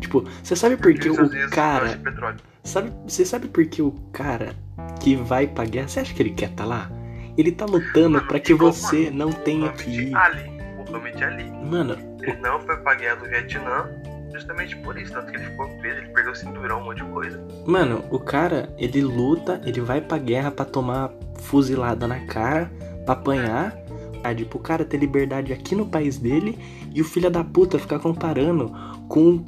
Tipo, 0.00 0.24
você 0.42 0.54
sabe 0.54 0.76
por 0.76 0.94
que 0.94 1.10
o 1.10 1.50
cara 1.50 1.98
petróleo. 2.02 2.38
Sabe, 2.62 2.92
você 3.06 3.24
sabe 3.24 3.48
por 3.48 3.64
que 3.66 3.82
o 3.82 3.92
cara 4.12 4.54
que 5.00 5.16
vai 5.16 5.46
pra 5.46 5.64
guerra, 5.64 5.88
você 5.88 6.00
acha 6.00 6.14
que 6.14 6.22
ele 6.22 6.30
quer 6.30 6.50
tá 6.50 6.64
lá? 6.64 6.90
Ele 7.36 7.52
tá 7.52 7.64
lutando 7.64 8.16
Mano, 8.16 8.26
pra 8.26 8.40
que 8.40 8.52
você 8.52 9.10
não 9.10 9.28
O 9.28 9.34
tenha 9.34 9.72
que 9.72 9.90
ir. 9.90 10.14
Ali. 10.14 10.58
O 10.76 11.24
Ali. 11.24 11.50
Mano, 11.64 11.96
Ele 12.20 12.36
não 12.40 12.60
foi 12.60 12.76
pra 12.78 12.94
guerra 12.94 13.16
do 13.16 13.28
Vietnã 13.28 13.88
justamente 14.32 14.76
por 14.76 14.98
isso. 14.98 15.12
Tanto 15.12 15.30
que 15.30 15.36
ele 15.36 15.44
ficou 15.44 15.68
preso, 15.78 15.98
ele 15.98 16.08
perdeu 16.08 16.32
o 16.32 16.36
cinturão, 16.36 16.80
um 16.80 16.84
monte 16.84 17.02
de 17.02 17.10
coisa. 17.10 17.42
mano, 17.66 18.04
o 18.10 18.18
cara, 18.18 18.68
ele 18.78 19.00
luta, 19.00 19.60
ele 19.64 19.80
vai 19.80 20.00
pra 20.00 20.18
guerra 20.18 20.50
pra 20.50 20.64
tomar 20.64 21.10
fuzilada 21.36 22.06
na 22.06 22.20
cara, 22.26 22.70
pra 23.04 23.14
apanhar, 23.14 23.76
ah, 24.24 24.46
pro 24.48 24.58
cara 24.58 24.84
ter 24.84 24.98
liberdade 24.98 25.52
aqui 25.52 25.74
no 25.74 25.86
país 25.86 26.18
dele 26.18 26.58
e 26.98 27.00
o 27.00 27.04
filho 27.04 27.30
da 27.30 27.44
puta 27.44 27.78
ficar 27.78 28.00
comparando 28.00 28.72
com, 29.08 29.44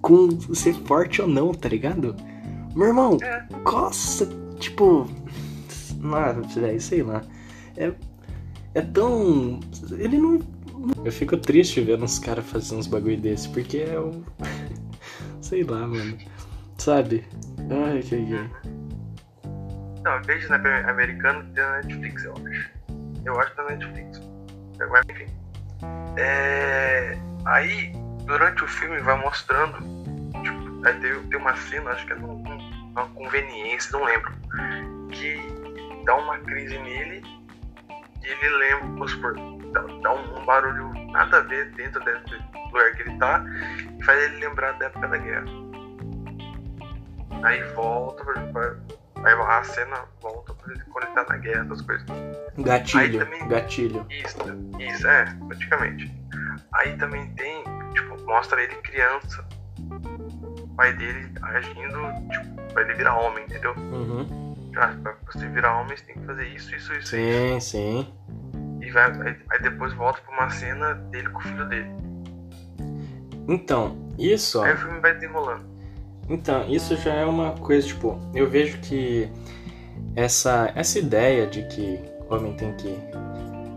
com 0.00 0.40
ser 0.54 0.72
forte 0.72 1.20
ou 1.20 1.28
não, 1.28 1.52
tá 1.52 1.68
ligado? 1.68 2.16
Meu 2.74 2.88
irmão, 2.88 3.18
É. 3.22 3.46
Nossa, 3.62 4.26
tipo. 4.58 5.06
Nossa, 6.00 6.60
velho, 6.60 6.80
sei 6.80 7.02
lá. 7.02 7.20
É, 7.76 7.92
é 8.72 8.80
tão. 8.80 9.60
Ele 9.98 10.16
não. 10.16 10.40
Eu 11.04 11.12
fico 11.12 11.36
triste 11.36 11.82
vendo 11.82 12.04
uns 12.04 12.18
caras 12.18 12.46
fazendo 12.46 12.78
uns 12.78 12.86
bagulho 12.86 13.20
desse, 13.20 13.50
porque 13.50 13.80
é 13.80 14.00
um. 14.00 14.24
sei 15.42 15.62
lá, 15.62 15.86
mano. 15.86 16.16
Sabe? 16.78 17.22
Ai, 17.70 18.00
que 18.00 18.16
que. 18.16 18.50
Não, 20.02 20.22
veja 20.22 20.48
na 20.48 20.90
americana 20.90 21.44
tem 21.54 21.62
na 21.62 21.82
Netflix, 21.82 22.24
eu 22.24 22.32
acho. 22.32 22.70
Eu 23.26 23.38
acho 23.40 23.50
que 23.50 23.56
tá 23.56 23.64
na 23.64 23.70
Netflix. 23.76 24.22
Mas 24.78 25.04
enfim. 25.10 25.33
É... 26.16 27.18
Aí, 27.46 27.92
durante 28.24 28.64
o 28.64 28.68
filme 28.68 28.98
vai 29.00 29.20
mostrando. 29.20 29.78
Tipo, 30.42 30.86
aí 30.86 30.94
tem, 31.00 31.28
tem 31.28 31.38
uma 31.38 31.56
cena, 31.56 31.90
acho 31.90 32.06
que 32.06 32.12
é 32.12 32.16
uma 32.16 33.06
conveniência, 33.14 33.98
não 33.98 34.04
lembro. 34.04 34.32
Que 35.10 35.40
dá 36.04 36.14
uma 36.16 36.38
crise 36.38 36.78
nele 36.78 37.22
e 38.24 38.26
ele 38.26 38.56
lembra, 38.56 38.86
vamos 38.86 39.10
supor, 39.10 39.34
dá, 39.72 39.80
dá 39.80 40.14
um, 40.14 40.38
um 40.38 40.44
barulho 40.46 40.94
nada 41.10 41.38
a 41.38 41.40
ver 41.40 41.70
dentro 41.72 42.02
do 42.02 42.58
lugar 42.66 42.94
que 42.94 43.02
ele 43.02 43.18
tá 43.18 43.44
e 43.98 44.02
faz 44.02 44.18
ele 44.18 44.36
lembrar 44.38 44.72
da 44.72 44.86
época 44.86 45.08
da 45.08 45.18
guerra. 45.18 45.44
Aí 47.42 47.62
volta, 47.74 48.24
Aí 49.24 49.32
a 49.32 49.62
cena 49.64 50.04
volta 50.20 50.52
pra 50.54 50.72
ele 50.72 50.82
quando 50.84 51.04
ele 51.06 51.14
tá 51.14 51.26
na 51.28 51.36
guerra, 51.38 51.64
essas 51.64 51.80
coisas. 51.82 52.06
Gatilho, 52.58 53.00
Aí 53.00 53.18
também- 53.18 53.48
gatilho. 53.48 54.06
Isso, 54.10 54.36
isso, 54.78 55.06
é, 55.08 55.24
praticamente. 55.48 56.14
Aí 56.74 56.96
também 56.96 57.30
tem, 57.34 57.64
tipo, 57.94 58.20
mostra 58.26 58.62
ele 58.62 58.74
criança. 58.76 59.44
O 60.60 60.68
pai 60.76 60.92
dele 60.94 61.32
agindo, 61.42 61.98
tipo, 62.30 62.72
pra 62.72 62.82
ele 62.82 62.94
virar 62.94 63.16
homem, 63.18 63.44
entendeu? 63.44 63.72
Uhum. 63.76 64.54
Ah, 64.76 64.92
pra 65.02 65.16
você 65.32 65.46
virar 65.48 65.80
homem, 65.80 65.96
você 65.96 66.04
tem 66.04 66.16
que 66.16 66.26
fazer 66.26 66.46
isso, 66.48 66.74
isso, 66.74 66.92
isso. 66.94 67.08
Sim, 67.08 67.60
sim. 67.60 68.14
E 68.82 68.90
vai, 68.90 69.10
aí, 69.22 69.36
aí 69.50 69.62
depois 69.62 69.92
volta 69.94 70.20
pra 70.22 70.32
uma 70.34 70.50
cena 70.50 70.94
dele 70.94 71.28
com 71.30 71.38
o 71.38 71.42
filho 71.42 71.64
dele. 71.68 71.88
Então, 73.48 73.96
isso. 74.18 74.60
Aí 74.62 74.72
o 74.74 74.76
filme 74.78 75.00
vai 75.00 75.14
desenrolando. 75.14 75.73
Então, 76.28 76.68
isso 76.68 76.96
já 76.96 77.12
é 77.14 77.24
uma 77.24 77.52
coisa, 77.52 77.86
tipo, 77.86 78.18
eu 78.34 78.48
vejo 78.48 78.78
que 78.78 79.28
essa, 80.16 80.72
essa 80.74 80.98
ideia 80.98 81.46
de 81.46 81.62
que 81.68 81.98
o 82.28 82.34
homem 82.34 82.54
tem 82.54 82.72
que 82.74 82.96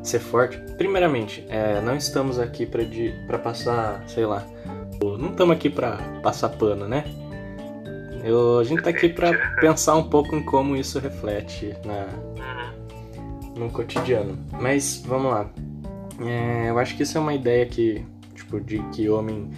ser 0.01 0.19
forte, 0.19 0.57
primeiramente, 0.77 1.45
é, 1.49 1.81
não 1.81 1.95
estamos 1.95 2.39
aqui 2.39 2.65
pra, 2.65 2.83
de, 2.83 3.13
pra 3.27 3.37
passar, 3.37 4.01
sei 4.07 4.25
lá, 4.25 4.45
não 5.19 5.29
estamos 5.31 5.55
aqui 5.55 5.69
pra 5.69 5.97
passar 6.23 6.49
pano, 6.49 6.87
né? 6.87 7.03
Eu, 8.23 8.59
a 8.59 8.63
gente 8.63 8.81
tá 8.81 8.89
aqui 8.89 9.09
pra 9.09 9.31
pensar 9.59 9.95
um 9.95 10.03
pouco 10.09 10.35
em 10.35 10.43
como 10.43 10.75
isso 10.75 10.99
reflete 10.99 11.73
na, 11.85 12.07
Uhum. 12.37 13.53
no 13.65 13.69
cotidiano. 13.71 14.37
Mas 14.59 15.01
vamos 15.05 15.31
lá. 15.31 15.49
É, 16.19 16.69
eu 16.69 16.77
acho 16.79 16.95
que 16.97 17.03
isso 17.03 17.17
é 17.17 17.21
uma 17.21 17.33
ideia 17.33 17.65
que, 17.65 18.03
tipo, 18.35 18.59
de 18.59 18.79
que 18.91 19.07
homem 19.09 19.49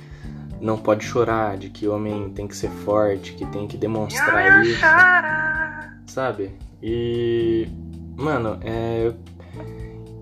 não 0.61 0.77
pode 0.77 1.05
chorar, 1.05 1.57
de 1.57 1.69
que 1.69 1.87
homem 1.87 2.29
tem 2.31 2.47
que 2.47 2.55
ser 2.55 2.69
forte, 2.69 3.33
que 3.33 3.45
tem 3.45 3.67
que 3.67 3.77
demonstrar 3.77 4.63
isso, 4.65 4.79
sabe? 6.07 6.51
E, 6.81 7.67
mano, 8.15 8.59
é, 8.61 9.13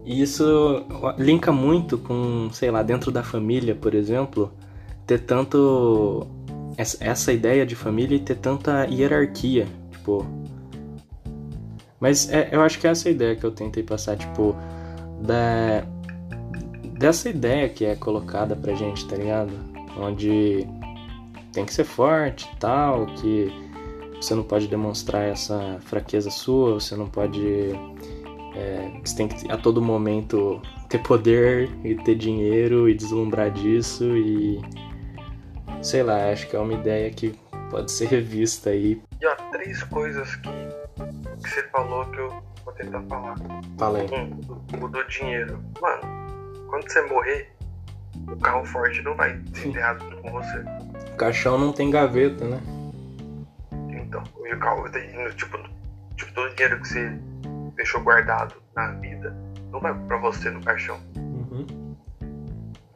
isso 0.06 0.86
linka 1.17 1.51
muito 1.51 1.98
com, 1.98 2.50
sei 2.51 2.72
lá, 2.72 2.82
dentro 2.84 3.12
da 3.12 3.24
família, 3.24 3.75
por 3.75 3.94
exemplo, 3.94 4.51
ter 5.06 5.20
tanto 5.20 6.27
essa 6.77 7.34
ideia 7.34 7.65
de 7.65 7.75
família 7.75 8.15
e 8.15 8.20
ter 8.20 8.36
tanta 8.36 8.86
hierarquia, 8.86 9.67
tipo. 9.91 10.25
Mas 12.00 12.29
é, 12.32 12.50
eu 12.51 12.62
acho 12.62 12.79
que 12.79 12.86
é 12.86 12.91
essa 12.91 13.10
ideia 13.10 13.36
que 13.36 13.44
eu 13.44 13.51
tentei 13.51 13.82
passar, 13.82 14.15
tipo, 14.15 14.56
da 15.22 15.84
dessa 16.98 17.29
ideia 17.29 17.70
que 17.70 17.86
é 17.86 17.96
colocada 17.96 18.56
pra 18.56 18.74
gente, 18.74 19.08
tá 19.08 19.15
ligado? 19.15 19.51
Onde 20.00 20.68
tem 21.54 21.66
que 21.66 21.74
ser 21.74 21.84
forte 21.84 22.50
e 22.54 22.58
tal, 22.58 23.08
que 23.08 23.51
você 24.16 24.36
não 24.36 24.44
pode 24.44 24.68
demonstrar 24.68 25.24
essa 25.24 25.80
fraqueza 25.82 26.30
sua, 26.30 26.75
você 26.75 26.96
não 26.96 27.08
pode. 27.08 27.72
é, 28.56 29.00
você 29.04 29.16
tem 29.16 29.27
que 29.27 29.51
a 29.51 29.58
todo 29.58 29.82
momento 29.82 30.62
ter 30.89 31.00
poder 31.00 31.70
e 31.84 31.96
ter 31.96 32.16
dinheiro 32.16 32.89
e 32.89 32.94
deslumbrar 32.94 33.51
disso 33.51 34.06
e. 34.18 34.62
Sei 35.82 36.01
lá, 36.01 36.32
acho 36.32 36.48
que 36.50 36.56
é 36.56 36.60
uma 36.60 36.74
ideia 36.74 37.10
que 37.12 37.36
pode 37.70 37.92
ser 37.92 38.08
revista 38.08 38.72
aí. 38.72 39.01
E 39.22 39.25
ó, 39.25 39.36
três 39.51 39.84
coisas 39.84 40.36
que, 40.38 40.50
que 41.44 41.50
você 41.50 41.63
falou 41.70 42.06
que 42.06 42.20
eu 42.20 42.30
vou 42.66 42.74
tentar 42.74 43.01
falar. 43.04 43.36
Fala 43.77 44.00
aí. 44.00 44.08
Um, 44.12 44.84
o 44.84 44.88
do 44.88 45.04
dinheiro. 45.08 45.63
Mano, 45.80 46.01
quando 46.68 46.89
você 46.89 47.01
morrer, 47.04 47.57
o 48.27 48.36
carro 48.38 48.65
forte 48.65 49.01
não 49.01 49.15
vai 49.15 49.39
ser 49.53 49.69
enterrado 49.69 50.03
junto 50.03 50.17
com 50.17 50.31
você. 50.31 50.63
O 51.13 51.17
caixão 51.17 51.57
não 51.57 51.71
tem 51.71 51.89
gaveta, 51.89 52.45
né? 52.45 52.62
Então, 53.89 54.24
e 54.45 54.53
o 54.53 54.59
carro, 54.59 54.89
tipo, 55.36 55.57
tipo, 56.15 56.33
todo 56.33 56.51
o 56.51 56.55
dinheiro 56.55 56.79
que 56.81 56.88
você 56.88 57.19
deixou 57.75 58.01
guardado 58.01 58.55
na 58.75 58.91
vida 58.93 59.36
não 59.71 59.79
vai 59.79 59.93
pra 60.07 60.17
você 60.17 60.50
no 60.50 60.62
caixão. 60.63 61.00
Uhum. 61.15 61.95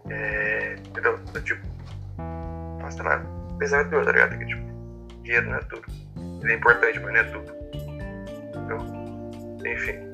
É, 0.10 0.76
entendeu? 0.86 1.20
Então, 1.30 1.42
Tipo, 1.42 1.66
sei 2.90 3.04
lá, 3.04 3.24
pensamento 3.58 3.90
meu, 3.90 4.06
tá 4.06 4.12
ligado? 4.12 4.38
Que, 4.38 4.46
tipo, 4.46 4.64
dinheiro 5.24 5.50
não 5.50 5.58
é 5.58 5.62
tudo. 5.62 5.84
Ele 6.42 6.54
é 6.54 6.56
importante, 6.56 7.00
mas 7.00 7.14
não 7.14 7.20
é 7.20 7.24
tudo. 7.24 7.54
Entendeu? 8.50 9.72
Enfim. 9.74 10.12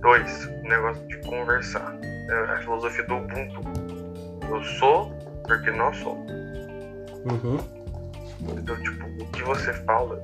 Dois, 0.00 0.46
o 0.46 0.68
negócio 0.68 1.06
de 1.08 1.16
conversar. 1.22 1.96
É 2.28 2.52
a 2.52 2.58
filosofia 2.58 3.04
do 3.04 3.16
Ubuntu. 3.16 3.60
Eu 4.48 4.62
sou 4.64 5.12
porque 5.46 5.70
nós 5.70 5.96
somos. 5.98 6.30
Uhum. 7.24 7.58
Entendeu? 8.40 8.76
Tipo, 8.82 9.06
o 9.22 9.26
que 9.28 9.42
você 9.42 9.72
fala 9.84 10.22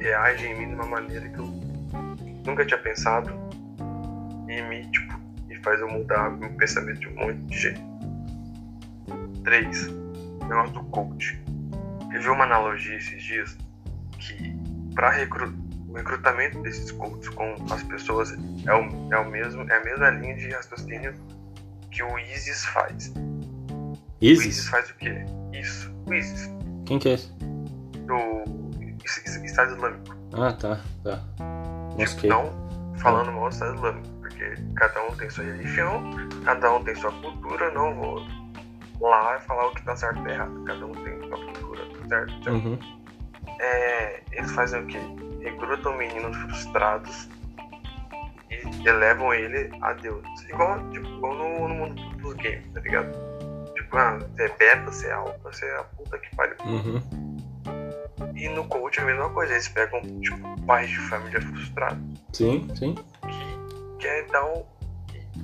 reage 0.00 0.46
em 0.46 0.58
mim 0.58 0.68
de 0.68 0.74
uma 0.74 0.86
maneira 0.86 1.28
que 1.28 1.38
eu 1.38 1.46
nunca 2.46 2.64
tinha 2.64 2.78
pensado 2.78 3.32
e 4.48 4.62
me, 4.62 4.86
tipo, 4.90 5.18
e 5.48 5.56
faz 5.56 5.80
eu 5.80 5.88
mudar 5.88 6.30
meu 6.30 6.50
pensamento 6.54 7.00
de 7.00 7.08
um 7.08 7.14
monte 7.14 7.38
de 7.46 7.58
jeito. 7.58 7.80
3. 9.44 9.88
O 9.88 10.44
negócio 10.46 10.74
do 10.74 10.84
coach. 10.84 11.42
Eu 12.12 12.20
vi 12.20 12.28
uma 12.28 12.44
analogia 12.44 12.96
esses 12.96 13.22
dias 13.22 13.58
que 14.18 14.54
para 14.94 15.08
o 15.88 15.92
recrutamento 15.94 16.62
desses 16.62 16.90
coaches 16.92 17.28
com 17.30 17.54
as 17.70 17.82
pessoas 17.82 18.32
é 18.66 18.74
o, 18.74 19.12
é 19.12 19.18
o 19.18 19.28
mesmo, 19.28 19.62
é 19.70 19.76
a 19.76 19.84
mesma 19.84 20.10
linha 20.10 20.36
de 20.36 20.48
raciocínio 20.50 21.14
que 21.90 22.02
o 22.02 22.18
ISIS 22.18 22.64
faz. 22.66 23.12
ISIS 24.32 24.46
ISIS? 24.46 24.68
faz 24.68 24.90
o 24.90 24.94
quê? 24.96 25.24
Isso, 25.52 25.94
o 26.06 26.14
ISIS, 26.14 26.50
Quem 26.86 26.98
que 26.98 27.08
é 27.08 27.12
esse? 27.14 27.32
do 28.06 28.44
Estado 29.44 29.74
Islâmico. 29.74 30.16
Ah, 30.32 30.52
tá, 30.52 30.80
tá. 31.02 31.16
Tipo, 31.16 32.00
Mosquei. 32.00 32.30
não 32.30 32.50
falando 32.98 33.32
mal 33.32 33.48
do 33.48 33.52
Estado 33.52 33.74
Islâmico, 33.76 34.08
porque 34.20 34.54
cada 34.76 35.02
um 35.04 35.14
tem 35.16 35.30
sua 35.30 35.44
religião, 35.44 36.10
cada 36.44 36.72
um 36.72 36.82
tem 36.82 36.94
sua 36.96 37.12
cultura, 37.12 37.70
não 37.72 37.94
vou 37.94 38.26
lá 39.00 39.38
falar 39.40 39.66
o 39.66 39.74
que 39.74 39.82
tá 39.84 39.94
certo 39.96 40.26
e 40.26 40.30
errado. 40.30 40.64
Cada 40.64 40.86
um 40.86 40.92
tem 40.92 41.18
sua 41.28 41.36
cultura, 41.44 41.82
certo? 42.08 42.32
certo? 42.44 42.50
Uhum. 42.50 42.78
É, 43.60 44.22
eles 44.32 44.50
fazem 44.52 44.82
o 44.82 44.86
quê? 44.86 44.98
Recrutam 45.40 45.96
meninos 45.96 46.36
frustrados 46.36 47.28
e 48.50 48.88
elevam 48.88 49.32
ele 49.34 49.70
a 49.82 49.92
Deus. 49.92 50.26
Igual, 50.48 50.90
tipo, 50.90 51.06
igual 51.06 51.34
no, 51.34 51.68
no 51.68 51.74
mundo 51.74 52.02
dos 52.18 52.34
games, 52.34 52.66
tá 52.72 52.80
ligado? 52.80 53.33
Tipo, 53.94 53.98
ah, 53.98 54.18
você 54.18 54.42
é 54.42 54.48
beta, 54.56 54.90
você 54.90 55.06
é 55.06 55.12
alfa, 55.12 55.38
você 55.52 55.66
é 55.66 55.76
a 55.78 55.84
puta 55.84 56.18
que 56.18 56.34
pariu. 56.36 56.56
Uhum. 56.66 57.02
E 58.34 58.48
no 58.48 58.64
coach 58.64 58.98
é 58.98 59.02
a 59.02 59.06
mesma 59.06 59.30
coisa, 59.30 59.52
eles 59.52 59.68
pegam, 59.68 60.00
tipo, 60.20 60.60
pais 60.62 60.90
de 60.90 60.98
família 61.08 61.40
frustrados 61.40 61.98
Sim, 62.32 62.68
sim. 62.74 62.94
que 62.94 63.98
quer 64.00 64.26
dar 64.28 64.44
um. 64.46 64.64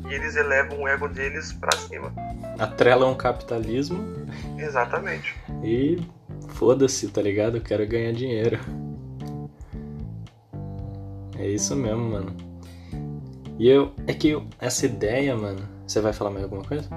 E 0.08 0.14
eles 0.14 0.34
elevam 0.34 0.80
o 0.82 0.88
ego 0.88 1.08
deles 1.08 1.52
pra 1.52 1.70
cima. 1.76 2.12
Atrelam 2.58 3.12
o 3.12 3.16
capitalismo 3.16 4.26
Exatamente. 4.58 5.34
e 5.62 6.00
foda-se, 6.48 7.08
tá 7.08 7.22
ligado? 7.22 7.58
Eu 7.58 7.62
quero 7.62 7.86
ganhar 7.86 8.12
dinheiro. 8.12 8.58
É 11.38 11.46
isso 11.46 11.74
mesmo, 11.76 12.02
mano. 12.10 12.36
E 13.58 13.68
eu. 13.68 13.92
É 14.06 14.12
que 14.14 14.30
eu- 14.30 14.46
essa 14.60 14.86
ideia, 14.86 15.36
mano. 15.36 15.68
Você 15.86 16.00
vai 16.00 16.12
falar 16.12 16.30
mais 16.30 16.44
alguma 16.44 16.62
coisa? 16.64 16.88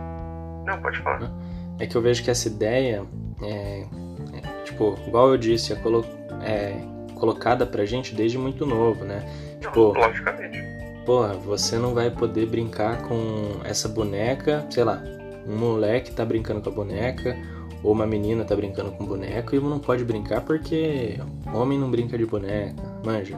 Não, 0.65 0.81
pode 0.81 0.99
falar. 1.01 1.31
É 1.79 1.87
que 1.87 1.95
eu 1.95 2.01
vejo 2.01 2.23
que 2.23 2.29
essa 2.31 2.47
ideia 2.47 3.03
é. 3.41 3.85
é, 4.33 4.63
tipo, 4.63 4.97
igual 5.07 5.29
eu 5.31 5.37
disse, 5.37 5.73
é, 5.73 5.75
colo- 5.75 6.05
é 6.41 6.75
colocada 7.15 7.65
pra 7.65 7.85
gente 7.85 8.13
desde 8.13 8.37
muito 8.37 8.65
novo, 8.65 9.03
né? 9.05 9.23
Tipo, 9.59 9.93
logicamente. 9.93 10.57
porra, 11.05 11.33
você 11.33 11.77
não 11.77 11.93
vai 11.93 12.09
poder 12.11 12.45
brincar 12.47 13.01
com 13.03 13.59
essa 13.63 13.87
boneca, 13.87 14.65
sei 14.69 14.83
lá, 14.83 15.01
um 15.47 15.55
moleque 15.57 16.11
tá 16.11 16.23
brincando 16.25 16.61
com 16.61 16.69
a 16.69 16.73
boneca, 16.73 17.35
ou 17.81 17.91
uma 17.91 18.05
menina 18.05 18.43
tá 18.45 18.55
brincando 18.55 18.91
com 18.91 19.05
boneco, 19.05 19.55
e 19.55 19.59
não 19.59 19.79
pode 19.79 20.03
brincar 20.05 20.41
porque 20.41 21.19
homem 21.53 21.77
não 21.79 21.89
brinca 21.91 22.17
de 22.17 22.25
boneca, 22.25 22.75
manja. 23.05 23.37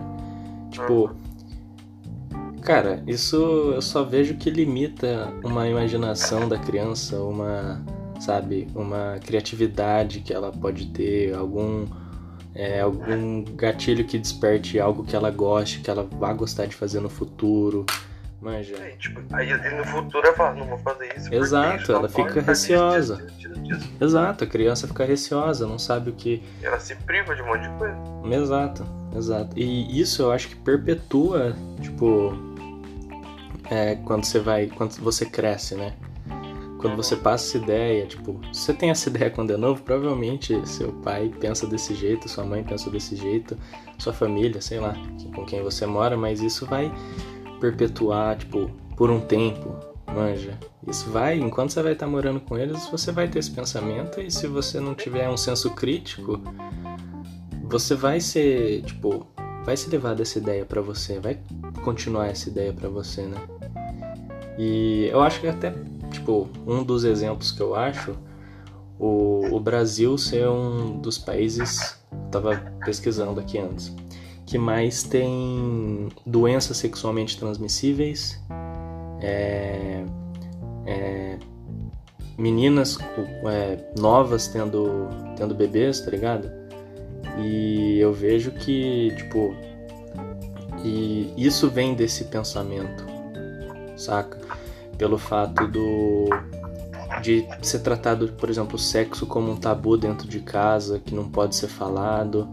Tipo, 0.72 1.12
cara, 2.62 3.04
isso 3.08 3.36
eu 3.76 3.82
só 3.82 4.04
vejo 4.04 4.36
que 4.36 4.50
limita 4.50 5.32
uma 5.44 5.68
imaginação 5.68 6.48
da 6.50 6.58
criança, 6.58 7.18
uma, 7.22 7.84
sabe, 8.26 8.68
uma 8.76 9.20
criatividade 9.24 10.20
que 10.22 10.34
ela 10.34 10.52
pode 10.52 10.88
ter, 10.88 11.34
algum 11.34 11.86
é, 12.56 12.80
algum 12.80 13.44
gatilho 13.44 14.06
que 14.06 14.18
desperte 14.18 14.80
algo 14.80 15.04
que 15.04 15.16
ela 15.16 15.30
goste, 15.30 15.82
que 15.82 15.90
ela 15.90 16.04
vá 16.04 16.32
gostar 16.34 16.66
de 16.66 16.76
fazer 16.76 17.02
no 17.02 17.10
futuro. 17.10 17.86
Manja. 18.42 18.76
Aí, 18.80 18.96
tipo, 18.98 19.22
aí 19.34 19.52
no 19.76 19.84
futuro 19.86 20.26
ela 20.28 20.36
fala, 20.36 20.54
não 20.56 20.68
vou 20.68 20.78
fazer 20.78 21.14
isso. 21.18 21.34
Exato, 21.34 21.92
ela 21.92 22.08
fica 22.08 22.42
receosa. 22.42 23.18
disso, 23.18 23.38
disso, 23.38 23.62
disso. 23.62 23.92
Exato, 24.00 24.44
a 24.44 24.48
criança 24.48 24.88
fica 24.88 25.04
receosa, 25.04 25.68
não 25.68 25.80
sabe 25.80 26.12
o 26.12 26.14
que. 26.14 26.44
Ela 26.62 26.80
se 26.80 26.96
priva 26.96 27.36
de 27.36 27.42
um 27.42 27.48
monte 27.48 27.62
de 27.62 27.78
coisa. 27.78 27.98
Exato, 28.32 28.86
exato. 29.18 29.60
E 29.60 30.00
isso 30.00 30.22
eu 30.22 30.32
acho 30.32 30.50
que 30.50 30.56
perpetua, 30.56 31.56
tipo, 31.82 32.34
é, 33.70 33.96
quando 33.96 34.26
você 34.26 34.40
vai, 34.40 34.68
quando 34.68 34.92
você 35.02 35.26
cresce, 35.26 35.76
né? 35.76 35.94
Quando 36.86 36.98
você 36.98 37.16
passa 37.16 37.48
essa 37.48 37.58
ideia, 37.58 38.06
tipo, 38.06 38.40
se 38.54 38.62
você 38.62 38.74
tem 38.76 38.92
essa 38.92 39.10
ideia 39.10 39.32
quando 39.32 39.52
é 39.52 39.58
novo, 39.58 39.82
provavelmente 39.82 40.56
seu 40.70 40.94
pai 40.94 41.34
pensa 41.40 41.66
desse 41.66 41.96
jeito, 41.96 42.30
sua 42.30 42.44
mãe 42.44 42.64
pensa 42.64 42.92
desse 42.92 43.16
jeito, 43.16 43.58
sua 43.98 44.14
família, 44.14 44.62
sei 44.62 44.80
lá, 44.80 44.94
com 45.34 45.44
quem 45.46 45.64
você 45.64 45.88
mora, 45.88 46.16
mas 46.16 46.42
isso 46.42 46.64
vai 46.68 46.94
perpetuar, 47.60 48.38
tipo, 48.38 48.70
por 48.96 49.10
um 49.10 49.20
tempo, 49.20 49.76
manja. 50.14 50.60
Isso 50.88 51.10
vai, 51.10 51.40
enquanto 51.40 51.72
você 51.72 51.82
vai 51.82 51.94
estar 51.94 52.06
morando 52.06 52.40
com 52.40 52.56
eles, 52.56 52.86
você 52.86 53.12
vai 53.12 53.28
ter 53.28 53.40
esse 53.40 53.50
pensamento, 53.50 54.22
e 54.22 54.30
se 54.30 54.46
você 54.46 54.80
não 54.80 54.94
tiver 54.94 55.28
um 55.28 55.38
senso 55.38 55.72
crítico, 55.72 56.40
você 57.64 57.96
vai 57.96 58.20
ser, 58.20 58.84
tipo, 58.84 59.26
vai 59.64 59.76
se 59.76 59.90
levar 59.90 60.14
dessa 60.14 60.38
ideia 60.38 60.64
pra 60.64 60.82
você, 60.82 61.20
vai 61.20 61.40
continuar 61.84 62.28
essa 62.28 62.48
ideia 62.48 62.72
pra 62.72 62.90
você, 62.90 63.24
né? 63.24 63.42
E 64.60 65.10
eu 65.12 65.22
acho 65.22 65.42
que 65.42 65.48
até, 65.48 65.74
tipo, 66.16 66.50
um 66.66 66.84
dos 66.84 67.04
exemplos 67.04 67.52
que 67.52 67.62
eu 67.62 67.76
acho, 67.76 68.16
o, 69.00 69.48
o 69.52 69.60
Brasil 69.60 70.18
ser 70.18 70.48
um 70.48 71.00
dos 71.00 71.18
países, 71.18 72.00
tava 72.32 72.58
pesquisando 72.86 73.40
aqui 73.40 73.58
antes, 73.58 73.94
que 74.46 74.58
mais 74.58 75.04
tem 75.04 76.10
doenças 76.26 76.78
sexualmente 76.78 77.38
transmissíveis, 77.38 78.42
é, 79.22 80.04
é, 80.86 81.38
meninas 82.38 82.98
é, 83.48 83.92
novas 84.00 84.48
tendo, 84.48 85.10
tendo 85.36 85.54
bebês, 85.54 86.00
tá 86.00 86.12
ligado? 86.12 86.50
E 87.40 88.00
eu 88.00 88.14
vejo 88.14 88.52
que, 88.52 89.14
tipo, 89.18 89.54
e 90.84 91.34
isso 91.36 91.70
vem 91.70 91.96
desse 91.96 92.26
pensamento, 92.26 93.06
saca? 93.98 94.55
Pelo 94.98 95.18
fato 95.18 95.68
do 95.68 96.30
de 97.22 97.48
ser 97.62 97.80
tratado, 97.80 98.28
por 98.30 98.50
exemplo, 98.50 98.76
o 98.76 98.80
sexo 98.80 99.26
como 99.26 99.52
um 99.52 99.56
tabu 99.56 99.98
dentro 99.98 100.28
de 100.28 100.40
casa, 100.40 101.00
que 101.00 101.14
não 101.16 101.30
pode 101.30 101.56
ser 101.56 101.68
falado, 101.68 102.48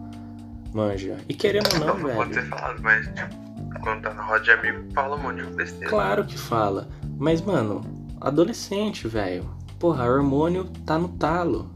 manja. 0.72 1.16
E 1.28 1.34
querendo 1.34 1.68
ou 1.74 1.80
não, 1.80 1.98
Não, 1.98 2.14
pode 2.14 2.34
ser 2.34 2.40
velho, 2.40 2.50
falado, 2.50 2.82
mas 2.82 3.06
tipo, 3.06 3.80
quando 3.82 4.02
tá 4.02 4.14
na 4.14 4.22
roda 4.22 4.40
de 4.40 4.50
amigo, 4.50 4.84
fala 4.94 5.16
um 5.16 5.18
monte 5.18 5.42
de 5.42 5.52
besteira. 5.52 5.88
claro 5.88 6.24
que 6.24 6.38
fala. 6.38 6.88
Mas, 7.18 7.40
mano, 7.40 7.80
adolescente, 8.20 9.08
velho. 9.08 9.48
Porra, 9.78 10.04
hormônio 10.04 10.64
tá 10.86 10.98
no 10.98 11.08
talo. 11.08 11.70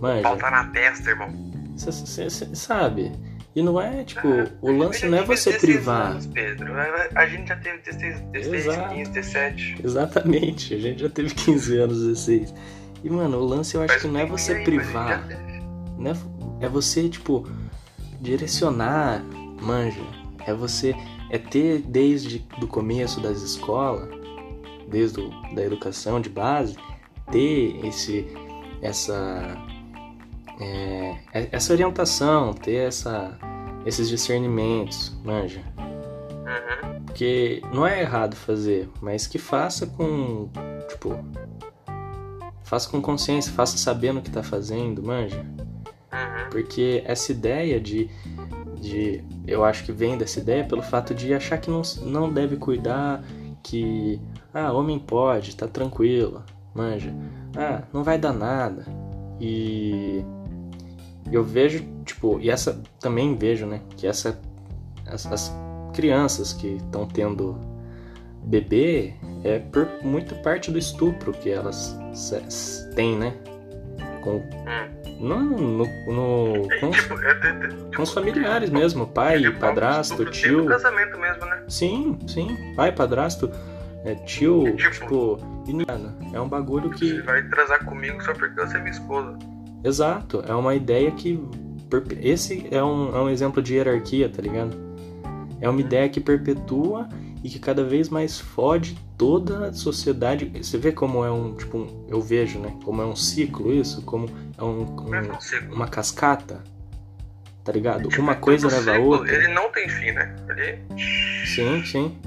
Manja. 0.00 0.22
Falta 0.22 0.50
na 0.50 0.64
testa, 0.68 1.10
irmão. 1.10 1.30
Você 1.76 2.30
sabe? 2.54 3.12
E 3.56 3.62
não 3.62 3.80
é, 3.80 4.04
tipo, 4.04 4.28
Ah, 4.28 4.50
o 4.60 4.70
lance 4.70 5.06
não 5.06 5.16
é 5.16 5.22
você 5.22 5.50
16 5.50 5.62
privar. 5.62 6.10
Anos, 6.10 6.26
Pedro. 6.26 6.74
A 7.14 7.26
gente 7.26 7.48
já 7.48 7.56
teve 7.56 7.78
16, 7.78 8.20
16 8.32 8.66
Exato. 8.66 8.94
15, 8.94 9.10
17. 9.10 9.76
Exatamente, 9.82 10.74
a 10.74 10.78
gente 10.78 11.00
já 11.00 11.08
teve 11.08 11.34
15 11.34 11.78
anos, 11.78 12.06
16. 12.06 12.54
E, 13.02 13.08
mano, 13.08 13.38
o 13.38 13.44
lance 13.46 13.74
eu 13.74 13.80
acho 13.80 13.88
Faz 13.94 14.02
que 14.02 14.08
não 14.08 14.20
é 14.20 14.26
você 14.26 14.52
aí, 14.52 14.62
privar. 14.64 15.26
Né? 15.98 16.12
É 16.60 16.68
você, 16.68 17.08
tipo, 17.08 17.48
direcionar, 18.20 19.24
manja. 19.62 20.02
É 20.46 20.52
você. 20.52 20.94
É 21.30 21.38
ter 21.38 21.78
desde 21.80 22.40
do 22.60 22.68
começo 22.68 23.20
das 23.20 23.40
escolas, 23.40 24.08
desde 24.86 25.18
o, 25.18 25.30
da 25.54 25.62
educação 25.64 26.20
de 26.20 26.28
base, 26.28 26.76
ter 27.32 27.80
esse. 27.86 28.26
essa. 28.82 29.56
É, 30.60 31.16
essa 31.52 31.72
orientação, 31.72 32.52
ter 32.52 32.88
essa, 32.88 33.38
esses 33.84 34.08
discernimentos, 34.08 35.14
manja. 35.24 35.60
Uhum. 35.76 37.04
Porque 37.06 37.62
não 37.72 37.86
é 37.86 38.00
errado 38.00 38.34
fazer, 38.34 38.88
mas 39.00 39.26
que 39.26 39.38
faça 39.38 39.86
com. 39.86 40.48
Tipo. 40.88 41.24
Faça 42.64 42.90
com 42.90 43.00
consciência, 43.00 43.52
faça 43.52 43.78
sabendo 43.78 44.18
o 44.18 44.22
que 44.22 44.30
tá 44.30 44.42
fazendo, 44.42 45.02
manja. 45.02 45.38
Uhum. 45.38 46.50
Porque 46.50 47.02
essa 47.06 47.32
ideia 47.32 47.80
de. 47.80 48.10
de 48.80 49.22
eu 49.46 49.64
acho 49.64 49.84
que 49.84 49.92
vem 49.92 50.16
dessa 50.16 50.40
ideia 50.40 50.64
pelo 50.64 50.82
fato 50.82 51.14
de 51.14 51.32
achar 51.32 51.58
que 51.58 51.70
não, 51.70 51.82
não 52.02 52.32
deve 52.32 52.56
cuidar, 52.56 53.22
que. 53.62 54.20
Ah, 54.52 54.72
homem 54.72 54.98
pode, 54.98 55.54
tá 55.54 55.68
tranquilo, 55.68 56.42
manja. 56.74 57.14
Ah, 57.56 57.82
não 57.92 58.02
vai 58.02 58.18
dar 58.18 58.32
nada. 58.32 58.86
E. 59.40 60.24
Eu 61.30 61.42
vejo, 61.42 61.84
tipo, 62.04 62.38
e 62.40 62.50
essa. 62.50 62.80
Também 63.00 63.36
vejo, 63.36 63.66
né? 63.66 63.80
Que 63.96 64.06
essa. 64.06 64.38
Essas 65.06 65.52
crianças 65.94 66.52
que 66.52 66.76
estão 66.76 67.06
tendo 67.06 67.58
bebê 68.42 69.14
é 69.44 69.58
por 69.58 69.88
muita 70.02 70.34
parte 70.36 70.70
do 70.70 70.78
estupro 70.78 71.32
que 71.32 71.50
elas 71.50 71.96
têm, 72.94 73.16
né? 73.16 73.34
Com, 74.22 74.36
Hum. 74.38 75.20
não 75.20 75.40
no, 75.44 75.78
no, 75.78 76.68
com, 76.80 76.88
os- 76.90 76.96
Tipo, 76.96 77.16
te- 77.16 77.34
te- 77.40 77.96
com 77.96 78.02
os 78.02 78.12
familiares 78.12 78.68
mesmo, 78.70 79.06
pai, 79.06 79.42
fala 79.44 79.54
padrasto, 79.58 80.24
tio. 80.26 80.66
casamento 80.66 81.16
mesmo, 81.18 81.44
né? 81.46 81.62
Sim, 81.68 82.18
sim, 82.26 82.74
pai, 82.74 82.90
padrasto, 82.92 83.50
é, 84.04 84.14
tio, 84.16 84.76
Tipo- 84.76 85.36
tipo, 85.36 85.38
é 86.32 86.40
um 86.40 86.48
bagulho 86.48 86.88
Você 86.90 86.98
que. 87.16 87.22
vai 87.22 87.42
transar 87.44 87.84
comigo 87.84 88.20
só 88.22 88.32
porque 88.34 88.60
você 88.60 88.76
é 88.76 88.80
minha 88.80 88.90
esposa. 88.90 89.38
Exato, 89.86 90.42
é 90.44 90.52
uma 90.52 90.74
ideia 90.74 91.12
que. 91.12 91.40
Esse 92.20 92.66
é 92.72 92.82
um, 92.82 93.16
é 93.16 93.20
um 93.20 93.28
exemplo 93.28 93.62
de 93.62 93.74
hierarquia, 93.74 94.28
tá 94.28 94.42
ligado? 94.42 94.76
É 95.60 95.68
uma 95.68 95.80
ideia 95.80 96.08
que 96.08 96.18
perpetua 96.18 97.08
e 97.44 97.48
que 97.48 97.60
cada 97.60 97.84
vez 97.84 98.08
mais 98.08 98.40
fode 98.40 98.98
toda 99.16 99.68
a 99.68 99.72
sociedade. 99.72 100.50
Você 100.60 100.76
vê 100.76 100.90
como 100.90 101.24
é 101.24 101.30
um, 101.30 101.54
tipo, 101.54 101.78
um, 101.78 102.04
eu 102.08 102.20
vejo, 102.20 102.58
né? 102.58 102.76
Como 102.84 103.00
é 103.00 103.06
um 103.06 103.14
ciclo 103.14 103.72
isso, 103.72 104.02
como 104.02 104.28
é 104.58 104.64
um, 104.64 104.80
um 104.80 105.72
uma 105.72 105.86
cascata. 105.86 106.64
Tá 107.62 107.70
ligado? 107.70 108.08
Tipo, 108.08 108.22
uma 108.22 108.34
coisa 108.34 108.66
leva 108.66 108.96
a 108.96 108.98
outra. 108.98 109.32
Ele 109.32 109.54
não 109.54 109.70
tem 109.70 109.88
fim, 109.88 110.10
né? 110.10 110.34
Ele... 110.48 110.80
Sim, 111.46 111.84
sim. 111.84 112.18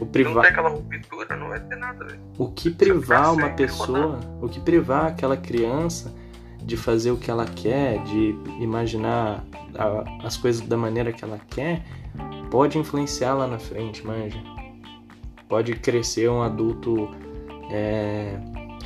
O 0.00 0.06
privar... 0.06 0.34
Não 0.34 0.42
tem 0.42 0.50
aquela 0.50 0.68
ruptura, 0.70 1.36
não 1.36 1.48
vai 1.50 1.60
ter 1.60 1.76
nada, 1.76 2.04
velho. 2.04 2.20
O 2.36 2.48
que 2.48 2.68
privar 2.68 3.32
uma 3.32 3.50
pessoa, 3.50 4.18
o 4.42 4.48
que 4.48 4.58
privar 4.58 5.06
aquela 5.06 5.36
criança 5.36 6.12
de 6.66 6.76
fazer 6.76 7.12
o 7.12 7.16
que 7.16 7.30
ela 7.30 7.46
quer, 7.46 8.02
de 8.02 8.36
imaginar 8.60 9.44
a, 9.78 10.26
as 10.26 10.36
coisas 10.36 10.66
da 10.66 10.76
maneira 10.76 11.12
que 11.12 11.24
ela 11.24 11.40
quer, 11.48 11.82
pode 12.50 12.76
influenciar 12.76 13.34
lá 13.34 13.46
na 13.46 13.58
frente, 13.58 14.04
manja. 14.04 14.38
Pode 15.48 15.76
crescer 15.76 16.28
um 16.28 16.42
adulto 16.42 17.08
é, 17.70 18.36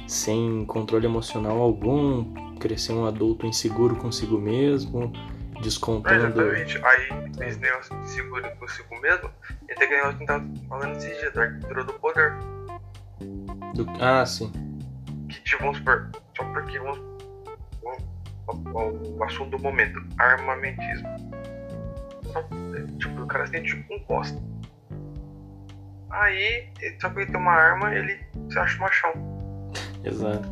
sem 0.06 0.64
controle 0.66 1.06
emocional 1.06 1.58
algum, 1.58 2.34
crescer 2.58 2.92
um 2.92 3.06
adulto 3.06 3.46
inseguro 3.46 3.96
consigo 3.96 4.38
mesmo, 4.38 5.10
descontando. 5.62 6.26
exatamente. 6.26 6.78
Aí, 6.84 7.48
esse 7.48 7.58
negócio 7.60 7.98
de 7.98 8.10
seguro 8.10 8.56
consigo 8.56 9.00
mesmo, 9.00 9.30
tem 9.66 9.76
aquele 9.76 9.96
negócio 9.96 10.18
que 10.18 10.30
a 10.30 10.38
gente 10.38 10.60
tava 10.60 10.68
falando 10.68 10.96
esses 10.98 11.18
dias, 11.18 11.32
da 11.32 11.42
arquitetura 11.44 11.84
do 11.84 11.92
poder. 11.94 12.38
Do... 13.74 13.86
Ah, 13.98 14.26
sim. 14.26 14.52
Que, 15.30 15.42
tipo, 15.44 15.62
vamos 15.62 15.78
supor, 15.78 16.10
só 16.36 16.44
porque 16.44 16.78
vamos, 16.78 16.98
vamos, 16.98 17.09
o 18.52 19.24
assunto 19.24 19.56
do 19.56 19.62
momento, 19.62 20.00
armamentismo. 20.18 21.08
Tipo, 22.98 23.22
o 23.22 23.26
cara 23.26 23.46
se 23.46 23.52
sente 23.52 23.86
um 23.90 23.98
bosta. 24.04 24.40
Aí, 26.10 26.68
só 27.00 27.08
porque 27.08 27.22
ele 27.22 27.32
tem 27.32 27.40
uma 27.40 27.52
arma, 27.52 27.94
ele 27.94 28.18
se 28.50 28.58
acha 28.58 28.78
machão. 28.78 29.12
Exato. 30.04 30.48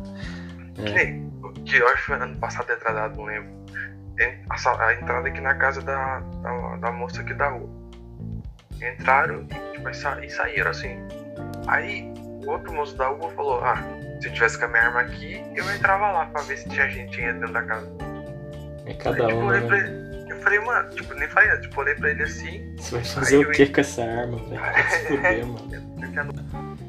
É. 0.77 0.83
Que 0.83 0.91
nem, 0.91 1.29
que 1.65 1.77
eu 1.77 1.87
acho 1.89 2.05
que 2.05 2.13
ano 2.13 2.37
passado 2.37 2.71
atrasado, 2.71 3.17
não 3.17 3.25
lembro. 3.25 3.59
A, 4.49 4.85
a, 4.85 4.93
entrada 4.93 5.27
aqui 5.29 5.39
na 5.39 5.55
casa 5.55 5.81
da, 5.81 6.19
da, 6.19 6.75
da, 6.77 6.91
moça 6.91 7.21
aqui 7.21 7.33
da 7.33 7.49
rua. 7.49 7.69
Entraram 8.81 9.43
e, 9.43 9.73
tipo, 9.73 9.89
e 9.89 10.29
saíram 10.29 10.71
assim. 10.71 10.97
Aí 11.67 12.13
o 12.45 12.51
outro 12.51 12.73
moço 12.73 12.95
da 12.95 13.07
rua 13.07 13.29
falou, 13.31 13.63
ah, 13.63 13.83
se 14.21 14.27
eu 14.27 14.33
tivesse 14.33 14.57
com 14.57 14.65
a 14.65 14.67
minha 14.67 14.83
arma 14.83 15.01
aqui, 15.01 15.43
eu 15.55 15.75
entrava 15.75 16.11
lá 16.11 16.25
pra 16.27 16.41
ver 16.43 16.57
se 16.57 16.69
tinha 16.69 16.89
gente 16.89 17.17
dentro 17.17 17.51
da 17.51 17.63
casa. 17.63 17.89
É 18.85 18.93
cada 18.93 19.25
aí, 19.25 19.27
tipo, 19.27 19.39
um. 19.39 19.49
Né? 19.49 20.25
Eu 20.29 20.41
falei, 20.41 20.59
mano, 20.59 20.89
tipo, 20.91 21.13
nem 21.15 21.27
falei, 21.27 21.57
tipo, 21.59 21.81
olhei 21.81 21.95
pra 21.95 22.09
ele 22.11 22.23
assim. 22.23 22.75
Você 22.77 22.95
vai 22.95 23.03
fazer 23.03 23.37
o 23.37 23.51
que 23.51 23.65
com 23.67 23.81
essa 23.81 24.03
arma, 24.03 24.37
velho? 24.37 25.21
Vai 25.21 25.41
mano. 26.23 26.79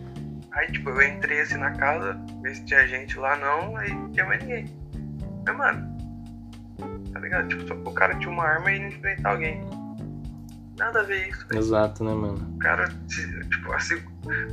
Aí, 0.53 0.73
tipo, 0.73 0.91
eu 0.91 1.03
entrei 1.03 1.41
assim 1.41 1.57
na 1.57 1.73
casa, 1.73 2.19
ver 2.43 2.55
se 2.55 2.65
tinha 2.65 2.87
gente 2.87 3.19
lá, 3.19 3.37
não, 3.37 3.77
aí 3.77 3.93
não 3.93 4.11
tinha 4.11 4.27
mais 4.27 4.43
ninguém. 4.43 4.67
Mas, 5.47 5.57
mano, 5.57 5.97
tá 7.13 7.21
ligado? 7.21 7.49
Tipo, 7.49 7.67
só 7.67 7.75
o 7.75 7.95
cara 7.95 8.15
tinha 8.19 8.31
uma 8.31 8.45
arma 8.45 8.71
e 8.71 8.79
ia 8.79 8.89
enfrentar 8.89 9.31
alguém. 9.31 9.61
Nada 10.81 11.01
a 11.01 11.03
ver 11.03 11.29
isso. 11.29 11.47
Véio. 11.47 11.61
Exato, 11.61 12.03
né, 12.03 12.15
mano? 12.15 12.55
O 12.57 12.59
cara, 12.59 12.89
tipo, 13.51 13.71
assim, 13.75 13.97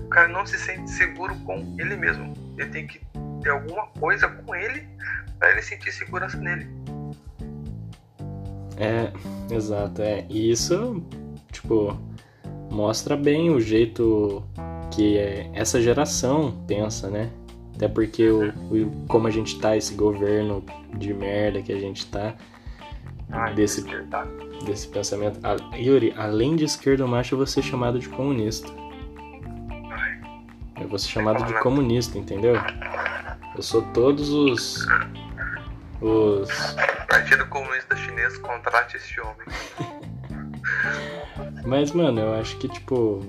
o 0.04 0.10
cara 0.10 0.28
não 0.28 0.46
se 0.46 0.60
sente 0.60 0.92
seguro 0.92 1.34
com 1.46 1.74
ele 1.80 1.96
mesmo. 1.96 2.34
Ele 2.58 2.70
tem 2.70 2.86
que 2.86 3.00
ter 3.42 3.50
alguma 3.50 3.88
coisa 3.98 4.28
com 4.28 4.54
ele 4.54 4.86
pra 5.40 5.52
ele 5.52 5.62
sentir 5.62 5.90
segurança 5.94 6.36
nele. 6.36 6.68
É, 8.76 9.14
exato, 9.56 10.02
é. 10.02 10.26
E 10.30 10.52
isso, 10.52 11.02
tipo, 11.50 11.98
mostra 12.70 13.16
bem 13.16 13.50
o 13.50 13.62
jeito 13.62 14.44
que 14.92 15.18
é, 15.18 15.50
essa 15.54 15.82
geração 15.82 16.52
pensa, 16.68 17.10
né? 17.10 17.32
Até 17.74 17.88
porque 17.88 18.28
o, 18.28 18.50
o, 18.50 19.06
como 19.08 19.28
a 19.28 19.32
gente 19.32 19.58
tá, 19.62 19.78
esse 19.78 19.94
governo 19.94 20.62
de 20.98 21.14
merda 21.14 21.62
que 21.62 21.72
a 21.72 21.80
gente 21.80 22.06
tá, 22.08 22.36
Desse, 23.56 23.84
desse 24.66 24.88
pensamento. 24.88 25.40
A, 25.44 25.76
Yuri, 25.76 26.14
além 26.18 26.56
de 26.56 26.64
esquerdo 26.64 27.08
macho, 27.08 27.34
eu 27.34 27.38
vou 27.38 27.48
ser 27.48 27.62
chamado 27.62 28.00
de 28.00 28.08
comunista. 28.08 28.72
Eu 30.80 30.88
vou 30.88 30.98
ser 30.98 31.10
chamado 31.10 31.44
de 31.44 31.54
comunista, 31.60 32.18
entendeu? 32.18 32.56
Eu 33.56 33.62
sou 33.62 33.82
todos 33.94 34.30
os. 34.30 34.88
Os. 36.00 36.76
Partido 37.10 37.46
Comunista 37.48 37.96
Chinês 37.96 38.38
contrate 38.38 38.98
esse 38.98 39.20
homem. 39.20 39.48
Mas, 41.66 41.92
mano, 41.92 42.22
eu 42.22 42.34
acho 42.36 42.58
que, 42.58 42.70
tipo. 42.70 43.20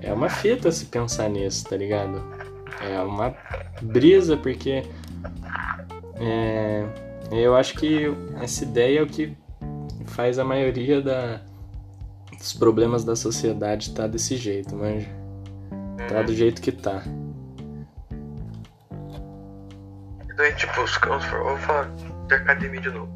É 0.00 0.12
uma 0.12 0.28
fita 0.28 0.70
se 0.70 0.86
pensar 0.86 1.28
nisso, 1.28 1.68
tá 1.68 1.76
ligado? 1.76 2.22
É 2.80 3.00
uma 3.00 3.34
brisa, 3.82 4.36
porque. 4.36 4.84
É, 6.20 7.07
eu 7.30 7.54
acho 7.56 7.74
que 7.74 8.06
essa 8.40 8.64
ideia 8.64 9.00
é 9.00 9.02
o 9.02 9.06
que 9.06 9.36
faz 10.06 10.38
a 10.38 10.44
maioria 10.44 11.02
da, 11.02 11.40
dos 12.38 12.54
problemas 12.54 13.04
da 13.04 13.14
sociedade 13.14 13.94
tá 13.94 14.06
desse 14.06 14.36
jeito, 14.36 14.74
manja. 14.74 15.08
Tá 16.08 16.22
do 16.22 16.32
jeito 16.32 16.62
que 16.62 16.72
tá. 16.72 17.02
Então, 20.24 20.54
tipo, 20.56 20.80
os 20.80 20.96
caras, 20.96 21.24
vou 21.26 21.56
falar 21.58 21.90
de 22.28 22.34
academia 22.34 22.80
de 22.80 22.90
novo. 22.90 23.12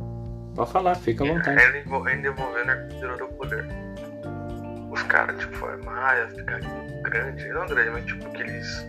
Pode 0.54 0.70
falar, 0.70 0.94
fica 0.96 1.24
à 1.24 1.28
vontade. 1.28 1.58
Ainda 1.58 1.78
envolvendo 1.78 2.68
a 2.68 2.72
arquitetura 2.72 3.16
do 3.16 3.26
poder. 3.28 3.66
Os 4.90 5.02
caras, 5.04 5.38
tipo, 5.38 5.54
formaram, 5.54 6.28
ficar 6.30 6.60
grande, 7.02 7.48
não 7.48 7.66
grande, 7.66 7.90
mas 7.90 8.04
tipo 8.04 8.26
aqueles 8.26 8.86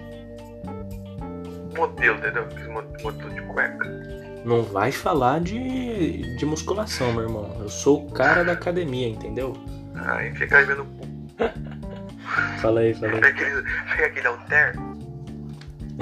modelo, 1.78 2.18
entendeu? 2.18 2.44
Aqueles 2.44 2.68
modelo 2.68 3.30
de 3.30 3.42
cueca. 3.44 4.23
Não 4.46 4.62
vai 4.62 4.92
falar 4.92 5.40
de, 5.40 6.36
de 6.38 6.46
musculação, 6.46 7.14
meu 7.14 7.24
irmão. 7.24 7.58
Eu 7.60 7.70
sou 7.70 8.06
o 8.06 8.12
cara 8.12 8.44
da 8.44 8.52
academia, 8.52 9.08
entendeu? 9.08 9.54
Aí 9.96 10.34
fica 10.36 10.58
aí 10.58 10.66
vendo 10.66 10.86
Fala 12.60 12.82
aí, 12.82 12.94
fala 12.94 13.14
aí. 13.14 13.22
Pega 13.22 13.28
aquele, 13.30 14.06
aquele 14.06 14.28
alter. 14.28 14.76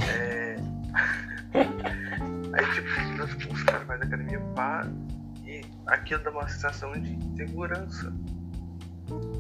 É... 0.08 0.56
aí 2.54 2.66
tipo, 2.74 3.54
os 3.54 3.64
caras 3.64 3.84
fazem 3.88 4.08
academia 4.08 4.40
pá, 4.56 4.88
e 5.46 5.62
aquilo 5.88 6.24
dá 6.24 6.32
uma 6.32 6.48
sensação 6.48 6.94
de 6.94 7.18
segurança. 7.36 8.14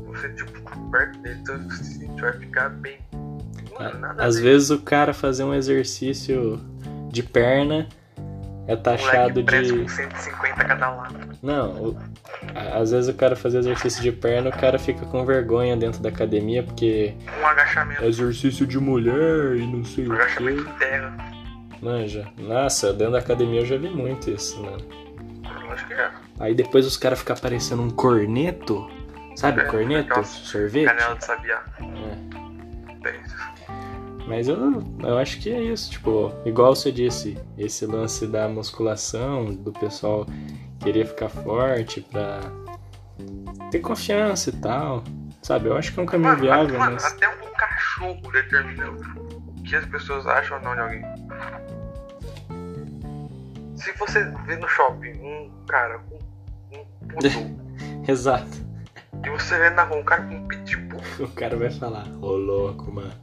Você 0.08 0.30
tipo, 0.34 0.90
perto 0.92 1.20
dele, 1.20 1.40
então 1.42 1.70
você 1.70 2.06
vai 2.20 2.34
ficar 2.34 2.70
bem. 2.70 3.00
Mano, 3.80 4.22
Às 4.22 4.38
vezes 4.38 4.70
o 4.70 4.82
cara 4.82 5.14
fazer 5.14 5.44
um 5.44 5.54
exercício 5.54 6.60
de 7.10 7.24
perna 7.24 7.88
é 8.68 8.76
taxado 8.76 9.44
de. 9.44 9.80
Com 9.82 9.88
150 9.88 10.66
cada 10.66 10.90
lado. 10.90 11.16
Não, 11.42 11.72
o... 11.72 11.98
às 12.74 12.92
vezes 12.92 13.10
o 13.10 13.14
cara 13.14 13.36
fazer 13.36 13.60
exercício 13.60 14.02
de 14.02 14.12
perna, 14.12 14.50
o 14.50 14.58
cara 14.58 14.78
fica 14.78 15.06
com 15.06 15.26
vergonha 15.26 15.76
dentro 15.76 16.02
da 16.02 16.10
academia 16.10 16.64
porque. 16.64 17.16
Um 17.42 17.48
agachamento. 17.48 18.04
Exercício 18.04 18.66
de 18.66 18.80
mulher 18.80 19.56
e 19.56 19.66
não 19.66 19.84
sei 19.84 20.08
um 20.08 20.14
o 20.14 20.16
quê. 20.16 20.22
Agachamento 20.22 20.64
de 20.64 20.74
terra. 20.74 21.18
Manja. 21.82 22.28
Nossa, 22.38 22.94
dentro 22.94 23.14
da 23.14 23.20
academia 23.20 23.62
eu 23.62 23.66
já 23.66 23.78
vi 23.78 23.90
muito 23.90 24.30
isso, 24.30 24.62
mano. 24.62 24.86
Acho 25.72 25.88
que 25.88 25.94
é. 25.94 26.12
Aí 26.40 26.54
depois 26.54 26.86
os 26.86 26.98
caras 26.98 27.20
ficam 27.20 27.36
parecendo 27.36 27.82
um 27.82 27.90
corneto. 27.90 28.90
Sabe, 29.36 29.62
é, 29.62 29.66
corneto? 29.66 30.24
Sorvete? 30.24 30.86
Canela 30.86 31.16
de 31.16 31.26
sabiá. 31.26 31.64
É. 31.80 33.08
é 33.08 33.22
isso. 33.26 33.36
Mas 34.28 34.48
eu, 34.48 34.58
eu 35.00 35.18
acho 35.18 35.40
que 35.40 35.52
é 35.52 35.62
isso, 35.62 35.92
tipo, 35.92 36.32
igual 36.46 36.76
você 36.76 36.92
disse, 36.92 37.38
esse 37.58 37.86
lance 37.86 38.28
da 38.28 38.48
musculação, 38.48 39.46
do 39.46 39.72
pessoal 39.74 40.26
querer 40.80 41.06
ficar 41.06 41.30
forte 41.30 42.02
pra 42.02 42.40
ter 43.72 43.80
confiança 43.80 44.50
e 44.50 44.54
tal. 44.54 45.04
Sabe, 45.42 45.70
eu 45.70 45.78
acho 45.78 45.94
que 45.94 46.00
é 46.00 46.04
um 46.04 46.06
caminho 46.06 46.30
mano, 46.30 46.42
viável, 46.42 46.80
mano, 46.80 46.94
mas... 46.94 47.06
Até 47.06 47.28
um 47.28 47.54
cachorro 47.54 48.32
determina 48.32 48.92
o 48.92 49.64
que 49.64 49.76
as 49.76 49.86
pessoas 49.86 50.28
acham 50.28 50.58
ou 50.58 50.64
não 50.64 50.76
de 50.76 50.82
alguém. 50.82 51.02
Se 53.76 53.92
você 53.94 54.24
vê 54.46 54.56
no 54.58 54.68
shopping 54.68 55.14
um 55.14 55.66
cara 55.68 56.00
com 56.00 56.20
um 56.78 56.86
puto. 57.08 57.28
Exato. 58.08 58.72
E 59.26 59.30
você 59.30 59.58
vê 59.58 59.70
na 59.72 59.84
rua 59.84 59.98
um 59.98 60.04
cara 60.04 60.24
com 60.24 60.36
um 60.36 60.48
pitbull. 60.48 61.02
O 61.20 61.28
cara 61.30 61.56
vai 61.56 61.72
falar, 61.72 62.06
ô 62.22 62.36
louco, 62.36 62.92
mano. 62.92 63.14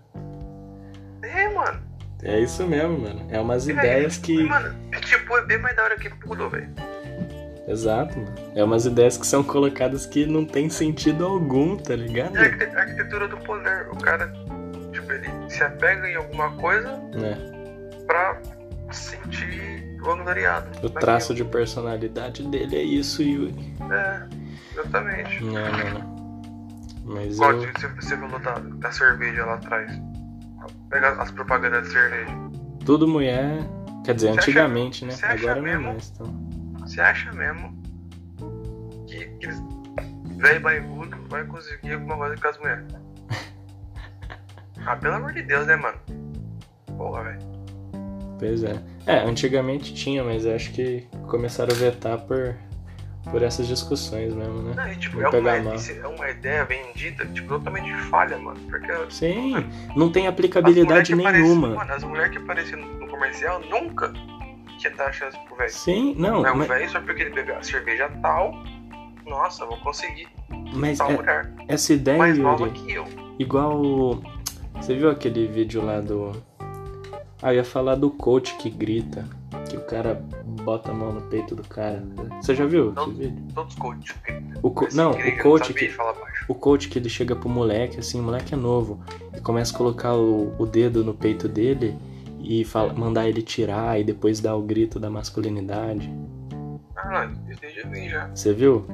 É, 1.29 1.49
mano. 1.49 1.81
É 2.23 2.41
isso 2.41 2.67
mesmo, 2.67 2.99
mano. 2.99 3.27
É 3.31 3.41
umas 3.41 3.69
é, 3.69 3.73
ideias 3.73 4.17
que. 4.17 4.45
Mano, 4.45 4.75
tipo, 5.01 5.37
é 5.37 5.45
bem 5.45 5.59
mais 5.59 5.77
da 5.77 5.85
hora 5.85 5.97
que 5.97 6.11
Poodle, 6.11 6.51
velho. 6.51 6.69
Exato, 7.69 8.19
mano. 8.19 8.35
É 8.55 8.65
umas 8.65 8.87
ideias 8.87 9.17
que 9.17 9.27
são 9.27 9.45
colocadas 9.45 10.07
que 10.07 10.27
não 10.27 10.45
tem 10.45 10.69
sentido 10.69 11.27
algum, 11.27 11.77
tá 11.77 11.95
ligado? 11.95 12.37
É 12.37 12.77
a 12.77 12.81
arquitetura 12.81 13.29
do 13.29 13.37
poder. 13.39 13.89
O 13.93 13.97
cara, 13.99 14.33
tipo, 14.93 15.13
ele 15.13 15.29
se 15.49 15.63
apega 15.63 16.09
em 16.09 16.17
alguma 16.17 16.51
coisa 16.53 16.89
é. 17.15 18.05
pra 18.07 18.41
sentir 18.91 19.97
vangloriado. 20.01 20.87
O 20.87 20.91
traço 20.91 21.35
de 21.35 21.45
personalidade 21.45 22.43
dele 22.49 22.77
é 22.77 22.83
isso, 22.83 23.23
Yuri. 23.23 23.75
É, 23.91 24.23
exatamente. 24.73 25.37
É, 25.39 25.71
mano. 25.71 26.19
Mas 27.05 27.39
Qual 27.39 27.53
eu. 27.53 27.73
você, 27.73 27.87
você 27.89 28.17
falou 28.17 28.39
da, 28.39 28.59
da 28.59 28.93
cerveja 28.93 29.45
lá 29.45 29.55
atrás? 29.55 29.91
Pega 30.91 31.11
as 31.23 31.31
propagandas 31.31 31.87
de 31.87 31.93
cerveja. 31.93 32.33
Tudo 32.85 33.07
mulher. 33.07 33.59
Quer 34.05 34.15
dizer, 34.15 34.29
Você 34.29 34.39
acha- 34.39 34.51
antigamente, 34.51 35.05
né? 35.05 35.13
acha 35.13 35.27
Agora 35.33 35.61
não 35.61 35.67
é 35.69 35.77
mesmo? 35.77 35.85
mais. 35.93 36.11
Então. 36.15 36.27
Você 36.81 37.01
acha 37.01 37.33
mesmo 37.33 37.83
que 39.07 39.25
aqueles 39.25 39.63
velho 40.39 40.61
barrigudo 40.61 41.17
vai 41.29 41.45
conseguir 41.45 41.93
alguma 41.95 42.17
coisa 42.17 42.37
com 42.41 42.49
as 42.49 42.59
mulheres? 42.59 42.87
ah, 44.87 44.97
pelo 44.97 45.15
amor 45.15 45.33
de 45.35 45.43
Deus, 45.43 45.67
né, 45.67 45.77
mano? 45.77 45.99
Porra, 46.97 47.25
velho. 47.25 47.39
Pois 48.39 48.63
é. 48.63 48.81
É, 49.05 49.19
antigamente 49.19 49.93
tinha, 49.95 50.23
mas 50.25 50.47
acho 50.47 50.73
que 50.73 51.07
começaram 51.27 51.75
a 51.75 51.77
vetar 51.79 52.19
por, 52.21 52.55
por 53.25 53.43
essas 53.43 53.67
discussões 53.67 54.35
mesmo, 54.35 54.63
né? 54.63 54.73
Não, 54.75 54.93
e, 54.93 54.97
tipo, 54.97 55.21
é 55.21 55.29
uma, 55.29 55.51
é 55.51 56.07
uma 56.07 56.31
ideia 56.31 56.65
vendida, 56.65 57.27
tipo, 57.27 57.49
totalmente 57.49 57.93
falha, 58.05 58.39
mano. 58.39 58.59
Porque 58.71 58.93
Sim, 59.11 59.67
não 59.95 60.11
tem 60.11 60.27
aplicabilidade 60.27 61.15
nenhuma. 61.15 61.75
mano, 61.75 61.93
as 61.93 62.03
mulheres 62.03 62.31
que 62.33 62.39
apareciam 62.39 62.81
no 62.81 63.07
comercial 63.09 63.61
nunca 63.61 64.13
ia 64.83 64.91
dar 64.91 65.13
chance 65.13 65.37
pro 65.47 65.57
velho. 65.57 65.71
Sim, 65.71 66.15
não, 66.17 66.43
Mas 66.43 66.55
o 66.55 66.69
velho, 66.69 66.91
só 66.91 67.01
porque 67.01 67.23
ele 67.23 67.31
beber 67.35 67.57
a 67.57 67.63
cerveja 67.63 68.09
tal, 68.23 68.53
nossa, 69.27 69.67
vou 69.67 69.77
conseguir 69.79 70.29
mas 70.73 70.99
tal 70.99 71.11
é- 71.11 71.17
mulher 71.17 71.53
essa 71.67 71.93
ideia, 71.93 72.19
mais 72.19 72.39
nova 72.39 72.69
que 72.71 72.93
eu. 72.93 73.05
igual. 73.39 74.23
Você 74.77 74.95
viu 74.95 75.11
aquele 75.11 75.47
vídeo 75.49 75.85
lá 75.85 76.01
do. 76.01 76.33
Ah, 77.43 77.53
eu 77.53 77.57
ia 77.57 77.65
falar 77.65 77.97
do 77.97 78.11
coach 78.11 78.57
que 78.59 78.71
grita, 78.71 79.25
que 79.69 79.77
o 79.77 79.81
cara 79.83 80.23
bota 80.69 80.91
a 80.91 80.95
mão 80.95 81.13
no 81.15 81.23
peito 81.23 81.55
do 81.55 81.63
cara. 81.67 82.03
Você 82.43 82.55
já 82.55 82.67
viu 82.67 82.93
Não. 82.93 83.05
esse 83.05 83.13
vídeo? 83.13 83.43
Todos 83.55 83.75
coach. 83.77 84.15
O 84.63 84.71
co- 84.71 84.89
Não, 84.93 85.13
o 85.13 85.39
coach 85.43 85.73
que, 85.73 85.91
o 86.47 86.55
coach 86.55 86.89
que 86.91 86.99
ele 86.99 87.09
chega 87.09 87.35
pro 87.35 87.49
moleque, 87.49 87.99
assim, 87.99 88.21
o 88.21 88.23
moleque 88.23 88.53
é 88.53 88.57
novo, 88.57 89.01
e 89.35 89.41
começa 89.41 89.75
a 89.75 89.79
colocar 89.79 90.15
o, 90.15 90.55
o 90.59 90.67
dedo 90.67 91.03
no 91.03 91.15
peito 91.15 91.49
dele 91.49 91.97
e 92.39 92.65
fala, 92.67 92.93
mandar 92.93 93.27
ele 93.27 93.41
tirar 93.41 93.99
e 93.99 94.05
depois 94.05 94.41
dar 94.41 94.57
o 94.57 94.63
grito 94.63 95.01
da 95.01 95.09
masculinidade. 95.09 96.13
Ah, 96.97 97.27
não, 97.27 97.51
isso 97.51 97.61
aí 97.91 98.09
já. 98.11 98.29
Você 98.29 98.53
viu? 98.53 98.85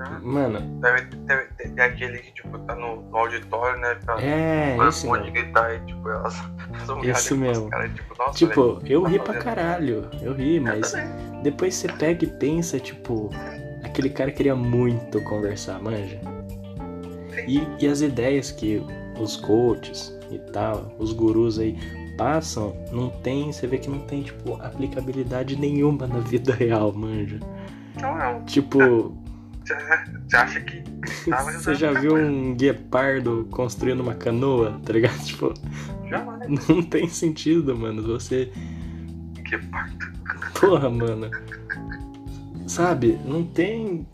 Ah, 0.00 0.18
Mano, 0.22 0.60
Deve, 0.80 1.02
deve, 1.02 1.44
tem 1.54 1.84
aquele 1.84 2.18
que, 2.18 2.32
tipo, 2.32 2.58
tá 2.60 2.74
no, 2.74 3.02
no 3.10 3.16
auditório, 3.16 3.78
né? 3.78 3.94
Pra, 4.04 4.20
é, 4.22 4.74
pra 4.76 4.88
esse 4.88 5.06
pode 5.06 5.30
mesmo. 5.30 5.34
gritar 5.36 5.74
e, 5.74 5.80
tipo, 5.86 6.08
elas, 6.08 6.34
depois, 6.78 7.30
mesmo. 7.30 7.70
Cara, 7.70 7.88
tipo, 7.88 8.14
nossa, 8.18 8.32
Tipo, 8.38 8.74
velho, 8.76 8.92
eu 8.92 9.02
tá 9.02 9.08
ri 9.08 9.18
pra 9.18 9.34
caralho, 9.34 10.08
eu 10.22 10.32
ri, 10.34 10.56
Eu 10.56 10.62
mas 10.62 10.92
também. 10.92 11.42
depois 11.42 11.74
você 11.74 11.88
pega 11.88 12.24
e 12.24 12.28
pensa, 12.28 12.78
tipo, 12.78 13.30
aquele 13.82 14.10
cara 14.10 14.30
queria 14.30 14.54
muito 14.54 15.20
conversar, 15.22 15.80
manja? 15.82 16.20
E, 17.46 17.62
e 17.80 17.86
as 17.86 18.00
ideias 18.00 18.50
que 18.50 18.82
os 19.18 19.36
coaches 19.36 20.16
e 20.30 20.38
tal, 20.52 20.94
os 20.98 21.12
gurus 21.12 21.58
aí 21.58 21.76
passam, 22.16 22.74
não 22.92 23.10
tem, 23.10 23.52
você 23.52 23.66
vê 23.66 23.78
que 23.78 23.90
não 23.90 24.00
tem, 24.00 24.22
tipo, 24.22 24.54
aplicabilidade 24.62 25.56
nenhuma 25.56 26.06
na 26.06 26.20
vida 26.20 26.54
real, 26.54 26.92
manja. 26.92 27.40
Não, 28.00 28.16
não. 28.16 28.44
Tipo, 28.44 29.16
Você 29.64 30.36
acha 30.36 30.60
que 30.60 30.82
você 31.54 31.74
já 31.74 31.90
viu 31.92 32.14
um 32.16 32.54
guepardo 32.54 33.48
construindo 33.50 34.00
uma 34.00 34.14
canoa, 34.14 34.78
tá 34.84 34.92
ligado? 34.92 35.18
Tipo, 35.24 35.54
Né? 36.04 36.24
não 36.68 36.82
tem 36.82 37.08
sentido, 37.08 37.76
mano, 37.76 38.02
você... 38.02 38.50
Que 39.44 39.58
parto. 39.68 40.14
Porra, 40.58 40.88
mano. 40.88 41.30
Sabe, 42.66 43.18
não 43.24 43.44
tem. 43.44 44.06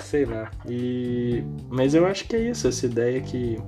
Sei 0.00 0.24
lá. 0.24 0.50
E. 0.68 1.44
Mas 1.68 1.94
eu 1.94 2.06
acho 2.06 2.26
que 2.26 2.36
é 2.36 2.50
isso, 2.50 2.66
essa 2.66 2.86
ideia 2.86 3.20
que 3.20 3.58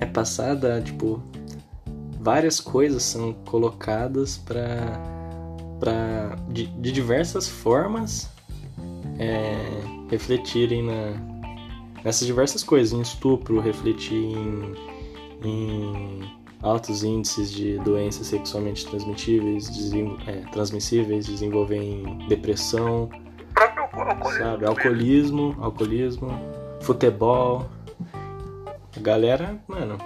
é 0.00 0.06
passada, 0.06 0.80
tipo. 0.82 1.22
Várias 2.20 2.60
coisas 2.60 3.02
são 3.02 3.32
colocadas 3.32 4.36
pra. 4.36 4.66
pra 5.80 6.36
de, 6.50 6.66
de 6.66 6.92
diversas 6.92 7.48
formas 7.48 8.30
é, 9.18 9.54
refletirem 10.10 10.82
na, 10.82 11.14
nessas 12.04 12.26
diversas 12.26 12.62
coisas. 12.62 12.92
Em 12.92 13.00
estupro, 13.00 13.60
refletir 13.60 14.14
em, 14.14 14.74
em 15.42 16.20
altos 16.62 17.04
índices 17.04 17.50
de 17.52 17.78
doenças 17.78 18.26
sexualmente 18.26 18.86
transmitíveis, 18.86 19.68
desen- 19.70 20.16
é, 20.26 20.32
transmissíveis, 20.50 21.26
desenvolvem 21.26 22.26
depressão, 22.28 23.08
sabe? 24.38 24.66
Alcoolismo, 24.66 25.56
alcoolismo, 25.60 26.30
futebol. 26.80 27.66
A 28.96 29.00
galera, 29.00 29.58
mano, 29.68 29.96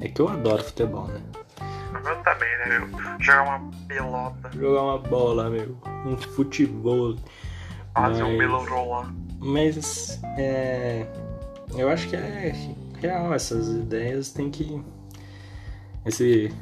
é 0.00 0.08
que 0.08 0.20
eu 0.20 0.28
adoro 0.28 0.62
futebol, 0.62 1.06
né? 1.06 1.20
Eu 1.92 2.22
também, 2.22 2.48
né, 2.58 2.78
meu? 2.78 3.00
Jogar 3.20 3.42
uma 3.42 3.70
pelota, 3.88 4.50
Jogar 4.54 4.82
uma 4.82 4.98
bola, 4.98 5.50
meu, 5.50 5.76
um 6.06 6.16
futebol. 6.16 7.16
fazer 7.94 8.22
um 8.22 8.28
Mas- 8.28 8.38
melorão 8.38 8.88
lá. 8.88 9.12
Mas 9.42 10.20
é, 10.36 11.06
eu 11.74 11.88
acho 11.88 12.08
que 12.08 12.16
é 12.16 12.52
real, 13.00 13.34
essas 13.34 13.68
ideias 13.68 14.30
tem 14.30 14.50
que. 14.50 14.82
Esse 16.04 16.52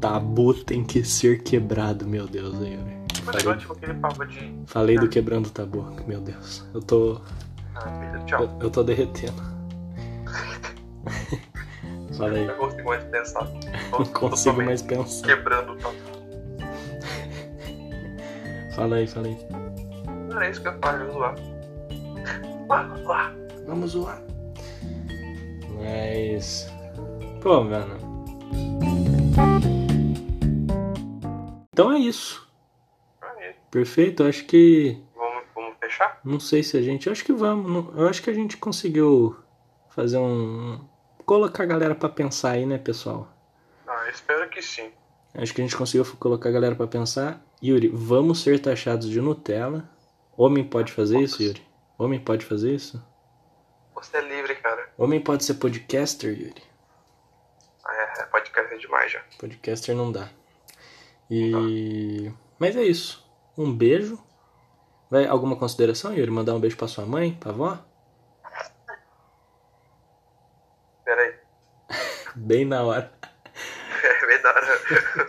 tabu 0.00 0.54
tem 0.54 0.84
que 0.84 1.04
ser 1.04 1.42
quebrado, 1.42 2.06
meu 2.06 2.26
Deus. 2.26 2.54
Eu 2.54 2.78
Mas 3.24 3.42
falei, 3.42 3.58
de. 3.58 4.66
falei 4.66 4.98
do 4.98 5.08
quebrando 5.08 5.46
o 5.46 5.50
tabu, 5.50 5.84
meu 6.06 6.20
Deus. 6.20 6.64
Eu 6.72 6.80
tô. 6.80 7.20
Ah, 7.74 7.90
filho, 8.00 8.24
tchau. 8.24 8.42
Eu, 8.42 8.66
eu 8.66 8.70
tô 8.70 8.82
derretendo. 8.82 9.42
Falei, 12.16 12.42
Eu 12.42 12.48
não 12.48 12.56
consigo 12.56 12.88
mais 12.88 13.04
pensar. 13.04 13.48
Não 13.92 14.04
consigo 14.06 14.62
mais 14.62 14.82
pensar. 14.82 15.24
Quebrando 15.26 15.72
o 15.72 15.76
tabu. 15.76 15.96
Fala 18.74 18.96
aí, 18.96 19.06
fala 19.06 19.28
aí. 19.28 19.38
Não 20.28 20.40
é 20.42 20.50
isso 20.50 20.60
que 20.60 20.68
eu 20.68 20.78
falo, 20.82 21.04
eu 21.04 21.12
zoar. 21.12 21.34
Lá, 22.68 22.82
lá. 23.06 23.34
Vamos 23.66 23.92
zoar. 23.92 24.20
Mas. 25.78 26.68
Pô, 27.40 27.62
mano. 27.62 27.96
Então 31.72 31.92
é 31.92 31.98
isso. 31.98 32.46
Aí, 33.22 33.54
Perfeito, 33.70 34.24
acho 34.24 34.44
que. 34.44 35.00
Vamos, 35.14 35.44
vamos 35.54 35.78
fechar? 35.78 36.20
Não 36.24 36.40
sei 36.40 36.62
se 36.62 36.76
a 36.76 36.82
gente. 36.82 37.08
Acho 37.08 37.24
que 37.24 37.32
vamos. 37.32 37.96
Eu 37.96 38.08
acho 38.08 38.22
que 38.22 38.30
a 38.30 38.34
gente 38.34 38.56
conseguiu 38.56 39.36
fazer 39.90 40.18
um. 40.18 40.80
Colocar 41.24 41.62
a 41.62 41.66
galera 41.66 41.94
pra 41.94 42.08
pensar 42.08 42.52
aí, 42.52 42.66
né, 42.66 42.78
pessoal? 42.78 43.28
Ah, 43.86 44.08
espero 44.10 44.48
que 44.50 44.62
sim. 44.62 44.90
Acho 45.34 45.54
que 45.54 45.60
a 45.60 45.64
gente 45.64 45.76
conseguiu 45.76 46.04
colocar 46.16 46.48
a 46.48 46.52
galera 46.52 46.74
pra 46.74 46.86
pensar. 46.86 47.40
Yuri, 47.62 47.88
vamos 47.88 48.42
ser 48.42 48.60
taxados 48.60 49.08
de 49.08 49.20
Nutella. 49.20 49.88
Homem 50.36 50.64
pode 50.64 50.92
fazer 50.92 51.20
isso, 51.20 51.42
Yuri? 51.42 51.62
Homem 51.98 52.18
pode 52.18 52.44
fazer 52.44 52.74
isso? 52.74 53.04
Você 53.94 54.16
é 54.16 54.20
livre, 54.20 54.54
cara. 54.56 54.67
Homem 54.98 55.20
pode 55.20 55.44
ser 55.44 55.54
podcaster, 55.54 56.36
Yuri? 56.36 56.60
Ah, 57.84 57.94
é, 57.94 58.22
é 58.22 58.24
podcast 58.24 58.78
demais 58.78 59.12
já. 59.12 59.22
Podcaster 59.38 59.94
não 59.94 60.10
dá. 60.10 60.28
E. 61.30 62.32
Mas 62.58 62.74
é 62.74 62.82
isso. 62.82 63.24
Um 63.56 63.72
beijo. 63.72 64.18
Vai 65.08 65.24
alguma 65.24 65.56
consideração, 65.56 66.12
Yuri? 66.12 66.32
Mandar 66.32 66.52
um 66.54 66.58
beijo 66.58 66.76
pra 66.76 66.88
sua 66.88 67.06
mãe, 67.06 67.32
pra 67.32 67.52
avó? 67.52 67.78
Pera 71.04 71.22
aí. 71.22 71.34
Bem 72.34 72.64
na 72.64 72.82
hora. 72.82 73.12
É 74.00 74.26
verdade. 74.26 74.66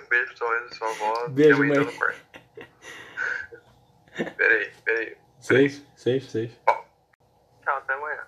Beijo 0.09 0.27
pra 0.27 0.37
sua 0.37 0.47
mãe, 0.49 0.73
sua 0.73 0.89
avó. 0.89 1.27
Beijo, 1.29 1.59
mãe. 1.59 1.73
tá 1.73 1.79
no 1.79 1.93
quarto. 1.93 2.19
Pera 4.35 4.53
aí, 4.53 4.71
pera 4.83 4.99
aí. 4.99 5.17
Safe, 5.39 5.85
safe, 5.95 6.21
safe. 6.21 6.59
Tchau, 6.65 7.77
até 7.77 7.93
amanhã. 7.93 8.27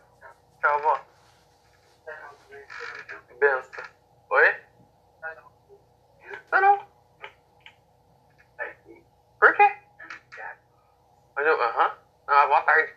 Tchau, 0.62 0.76
avó. 0.76 1.12
Benção. 3.42 3.84
Oi? 4.30 4.56
Não, 6.52 6.62
não. 6.62 6.88
Por 9.40 9.56
quê? 9.56 9.78
Mas 11.42 11.48
eu- 11.50 11.60
Aham. 11.60 11.92
Ah, 12.28 12.46
boa 12.46 12.62
tarde. 12.62 12.94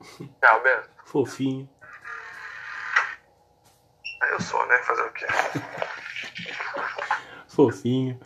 Tchau, 0.40 0.62
benção. 0.62 0.90
Fofinho. 1.04 1.68
Eu 4.30 4.40
sou, 4.40 4.66
né? 4.66 4.78
Fazer 4.78 5.02
o 5.02 5.12
quê? 5.12 5.26
Fofinho. 7.48 8.18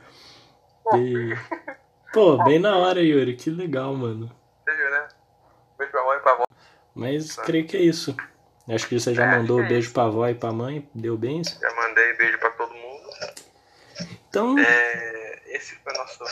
E... 0.94 1.34
Pô, 2.12 2.36
bem 2.44 2.60
na 2.60 2.76
hora, 2.76 3.00
Yuri. 3.02 3.34
Que 3.34 3.50
legal, 3.50 3.92
mano. 3.96 4.30
Você 4.64 4.76
viu, 4.76 4.90
né? 4.92 5.08
Beijo 5.76 5.90
pra 5.90 6.04
mãe 6.04 6.18
e 6.18 6.20
pra 6.20 6.32
avó. 6.34 6.44
Mas 6.94 7.34
creio 7.36 7.66
que 7.66 7.76
é 7.76 7.80
isso. 7.80 8.14
Acho 8.70 8.86
que 8.88 9.00
você 9.00 9.12
já 9.12 9.24
É, 9.24 9.38
mandou 9.38 9.60
é 9.60 9.66
beijo 9.66 9.92
pra 9.92 10.04
avó 10.04 10.28
e 10.28 10.36
pra 10.36 10.52
mãe. 10.52 10.88
Deu 10.94 11.16
bem 11.18 11.40
isso? 11.40 11.58
Já 11.60 11.74
mandei 11.74 12.12
beijo 12.16 12.38
pra 12.38 12.50
todo 12.52 12.72
mundo. 12.72 13.10
Então, 14.28 14.56
É, 14.56 15.42
esse 15.56 15.74
foi 15.76 15.92
nosso 15.94 16.22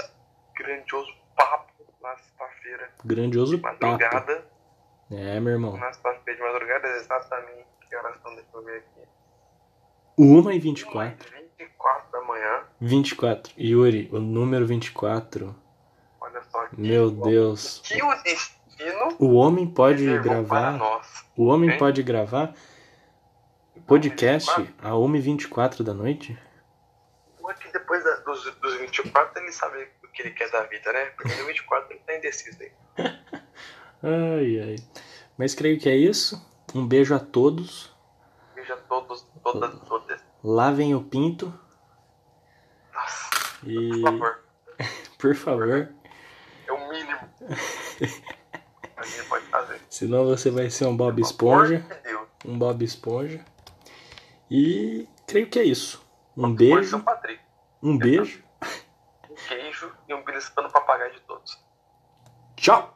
grandioso 0.62 1.12
papo 1.37 1.72
na 2.03 2.16
sexta-feira. 2.16 2.90
grandioso 3.05 3.59
papo. 3.59 3.85
Madrugada. 3.87 4.46
É, 5.11 5.38
meu 5.40 5.53
irmão. 5.53 5.77
Na 5.77 5.92
sexta-feira 5.92 6.40
de 6.40 6.46
madrugada, 6.53 6.88
exatamente 6.88 7.66
que 7.88 7.96
horas 7.96 8.16
são, 8.22 8.35
deixa 8.35 8.48
eu 8.55 8.64
ver 8.64 8.77
aqui. 8.79 9.09
1 10.18 10.51
e 10.53 10.59
24. 10.59 11.31
24 11.59 12.12
da 12.12 12.20
manhã. 12.22 12.64
24. 12.81 13.53
Yuri, 13.59 14.09
o 14.12 14.18
número 14.18 14.66
24. 14.66 15.55
Olha 16.20 16.42
só 16.51 16.66
que 16.66 16.81
Meu 16.81 17.11
Deus. 17.11 17.81
Que 17.85 18.03
o 18.03 18.22
destino 18.22 19.16
O 19.18 19.35
homem 19.35 19.66
pode 19.66 20.07
gravar. 20.20 20.79
O 21.37 21.46
homem 21.46 21.70
Hein? 21.70 21.79
pode 21.79 22.03
gravar 22.03 22.55
podcast 23.87 24.51
a 24.83 24.96
1 24.96 25.16
e 25.16 25.20
24 25.20 25.83
da 25.85 25.92
noite? 25.94 26.38
O 27.40 27.51
é 27.51 27.55
que 27.55 27.72
depois 27.72 28.03
da- 28.05 28.16
dos, 28.16 28.44
dos 28.57 28.75
24 28.77 29.42
ele 29.42 29.53
sabe 29.53 29.88
que 30.12 30.22
ele 30.22 30.31
quer 30.33 30.51
da 30.51 30.62
vida, 30.64 30.92
né? 30.92 31.07
Porque 31.16 31.35
no 31.35 31.46
24 31.46 31.92
ele 31.92 32.01
tá 32.01 32.16
indeciso 32.16 32.59
aí. 32.62 32.72
Ai, 34.05 34.59
ai. 34.61 34.77
Mas 35.38 35.55
creio 35.55 35.79
que 35.79 35.88
é 35.88 35.94
isso. 35.94 36.44
Um 36.75 36.85
beijo 36.87 37.14
a 37.14 37.20
todos. 37.20 37.94
Veja 38.57 38.77
todos, 38.88 39.22
todas, 39.44 39.79
todas. 39.88 40.20
Lavem 40.42 40.92
o 40.94 41.03
pinto. 41.05 41.55
Nossa, 42.92 43.31
E, 43.64 43.90
por 43.90 44.03
favor. 44.03 44.44
por 45.18 45.35
favor, 45.37 45.94
É 46.66 46.72
o 46.72 46.88
mínimo. 46.90 47.18
A 48.96 49.05
gente 49.05 49.29
pode 49.29 49.44
fazer. 49.46 49.81
senão 49.88 50.25
você 50.25 50.51
vai 50.51 50.68
ser 50.70 50.87
um 50.87 50.96
Bob 50.96 51.20
Esponja. 51.20 51.85
Um 52.44 52.59
Bob 52.59 52.85
Esponja. 52.85 53.44
E 54.51 55.09
creio 55.27 55.48
que 55.48 55.59
é 55.61 55.64
isso. 55.64 56.05
Um 56.37 56.53
beijo. 56.53 57.05
Um 57.83 57.96
beijo. 57.96 58.42
E 60.12 60.14
um 60.14 60.22
beliscando 60.22 60.68
papagaio 60.68 61.11
de 61.11 61.20
todos. 61.20 61.59
Tchau! 62.55 62.94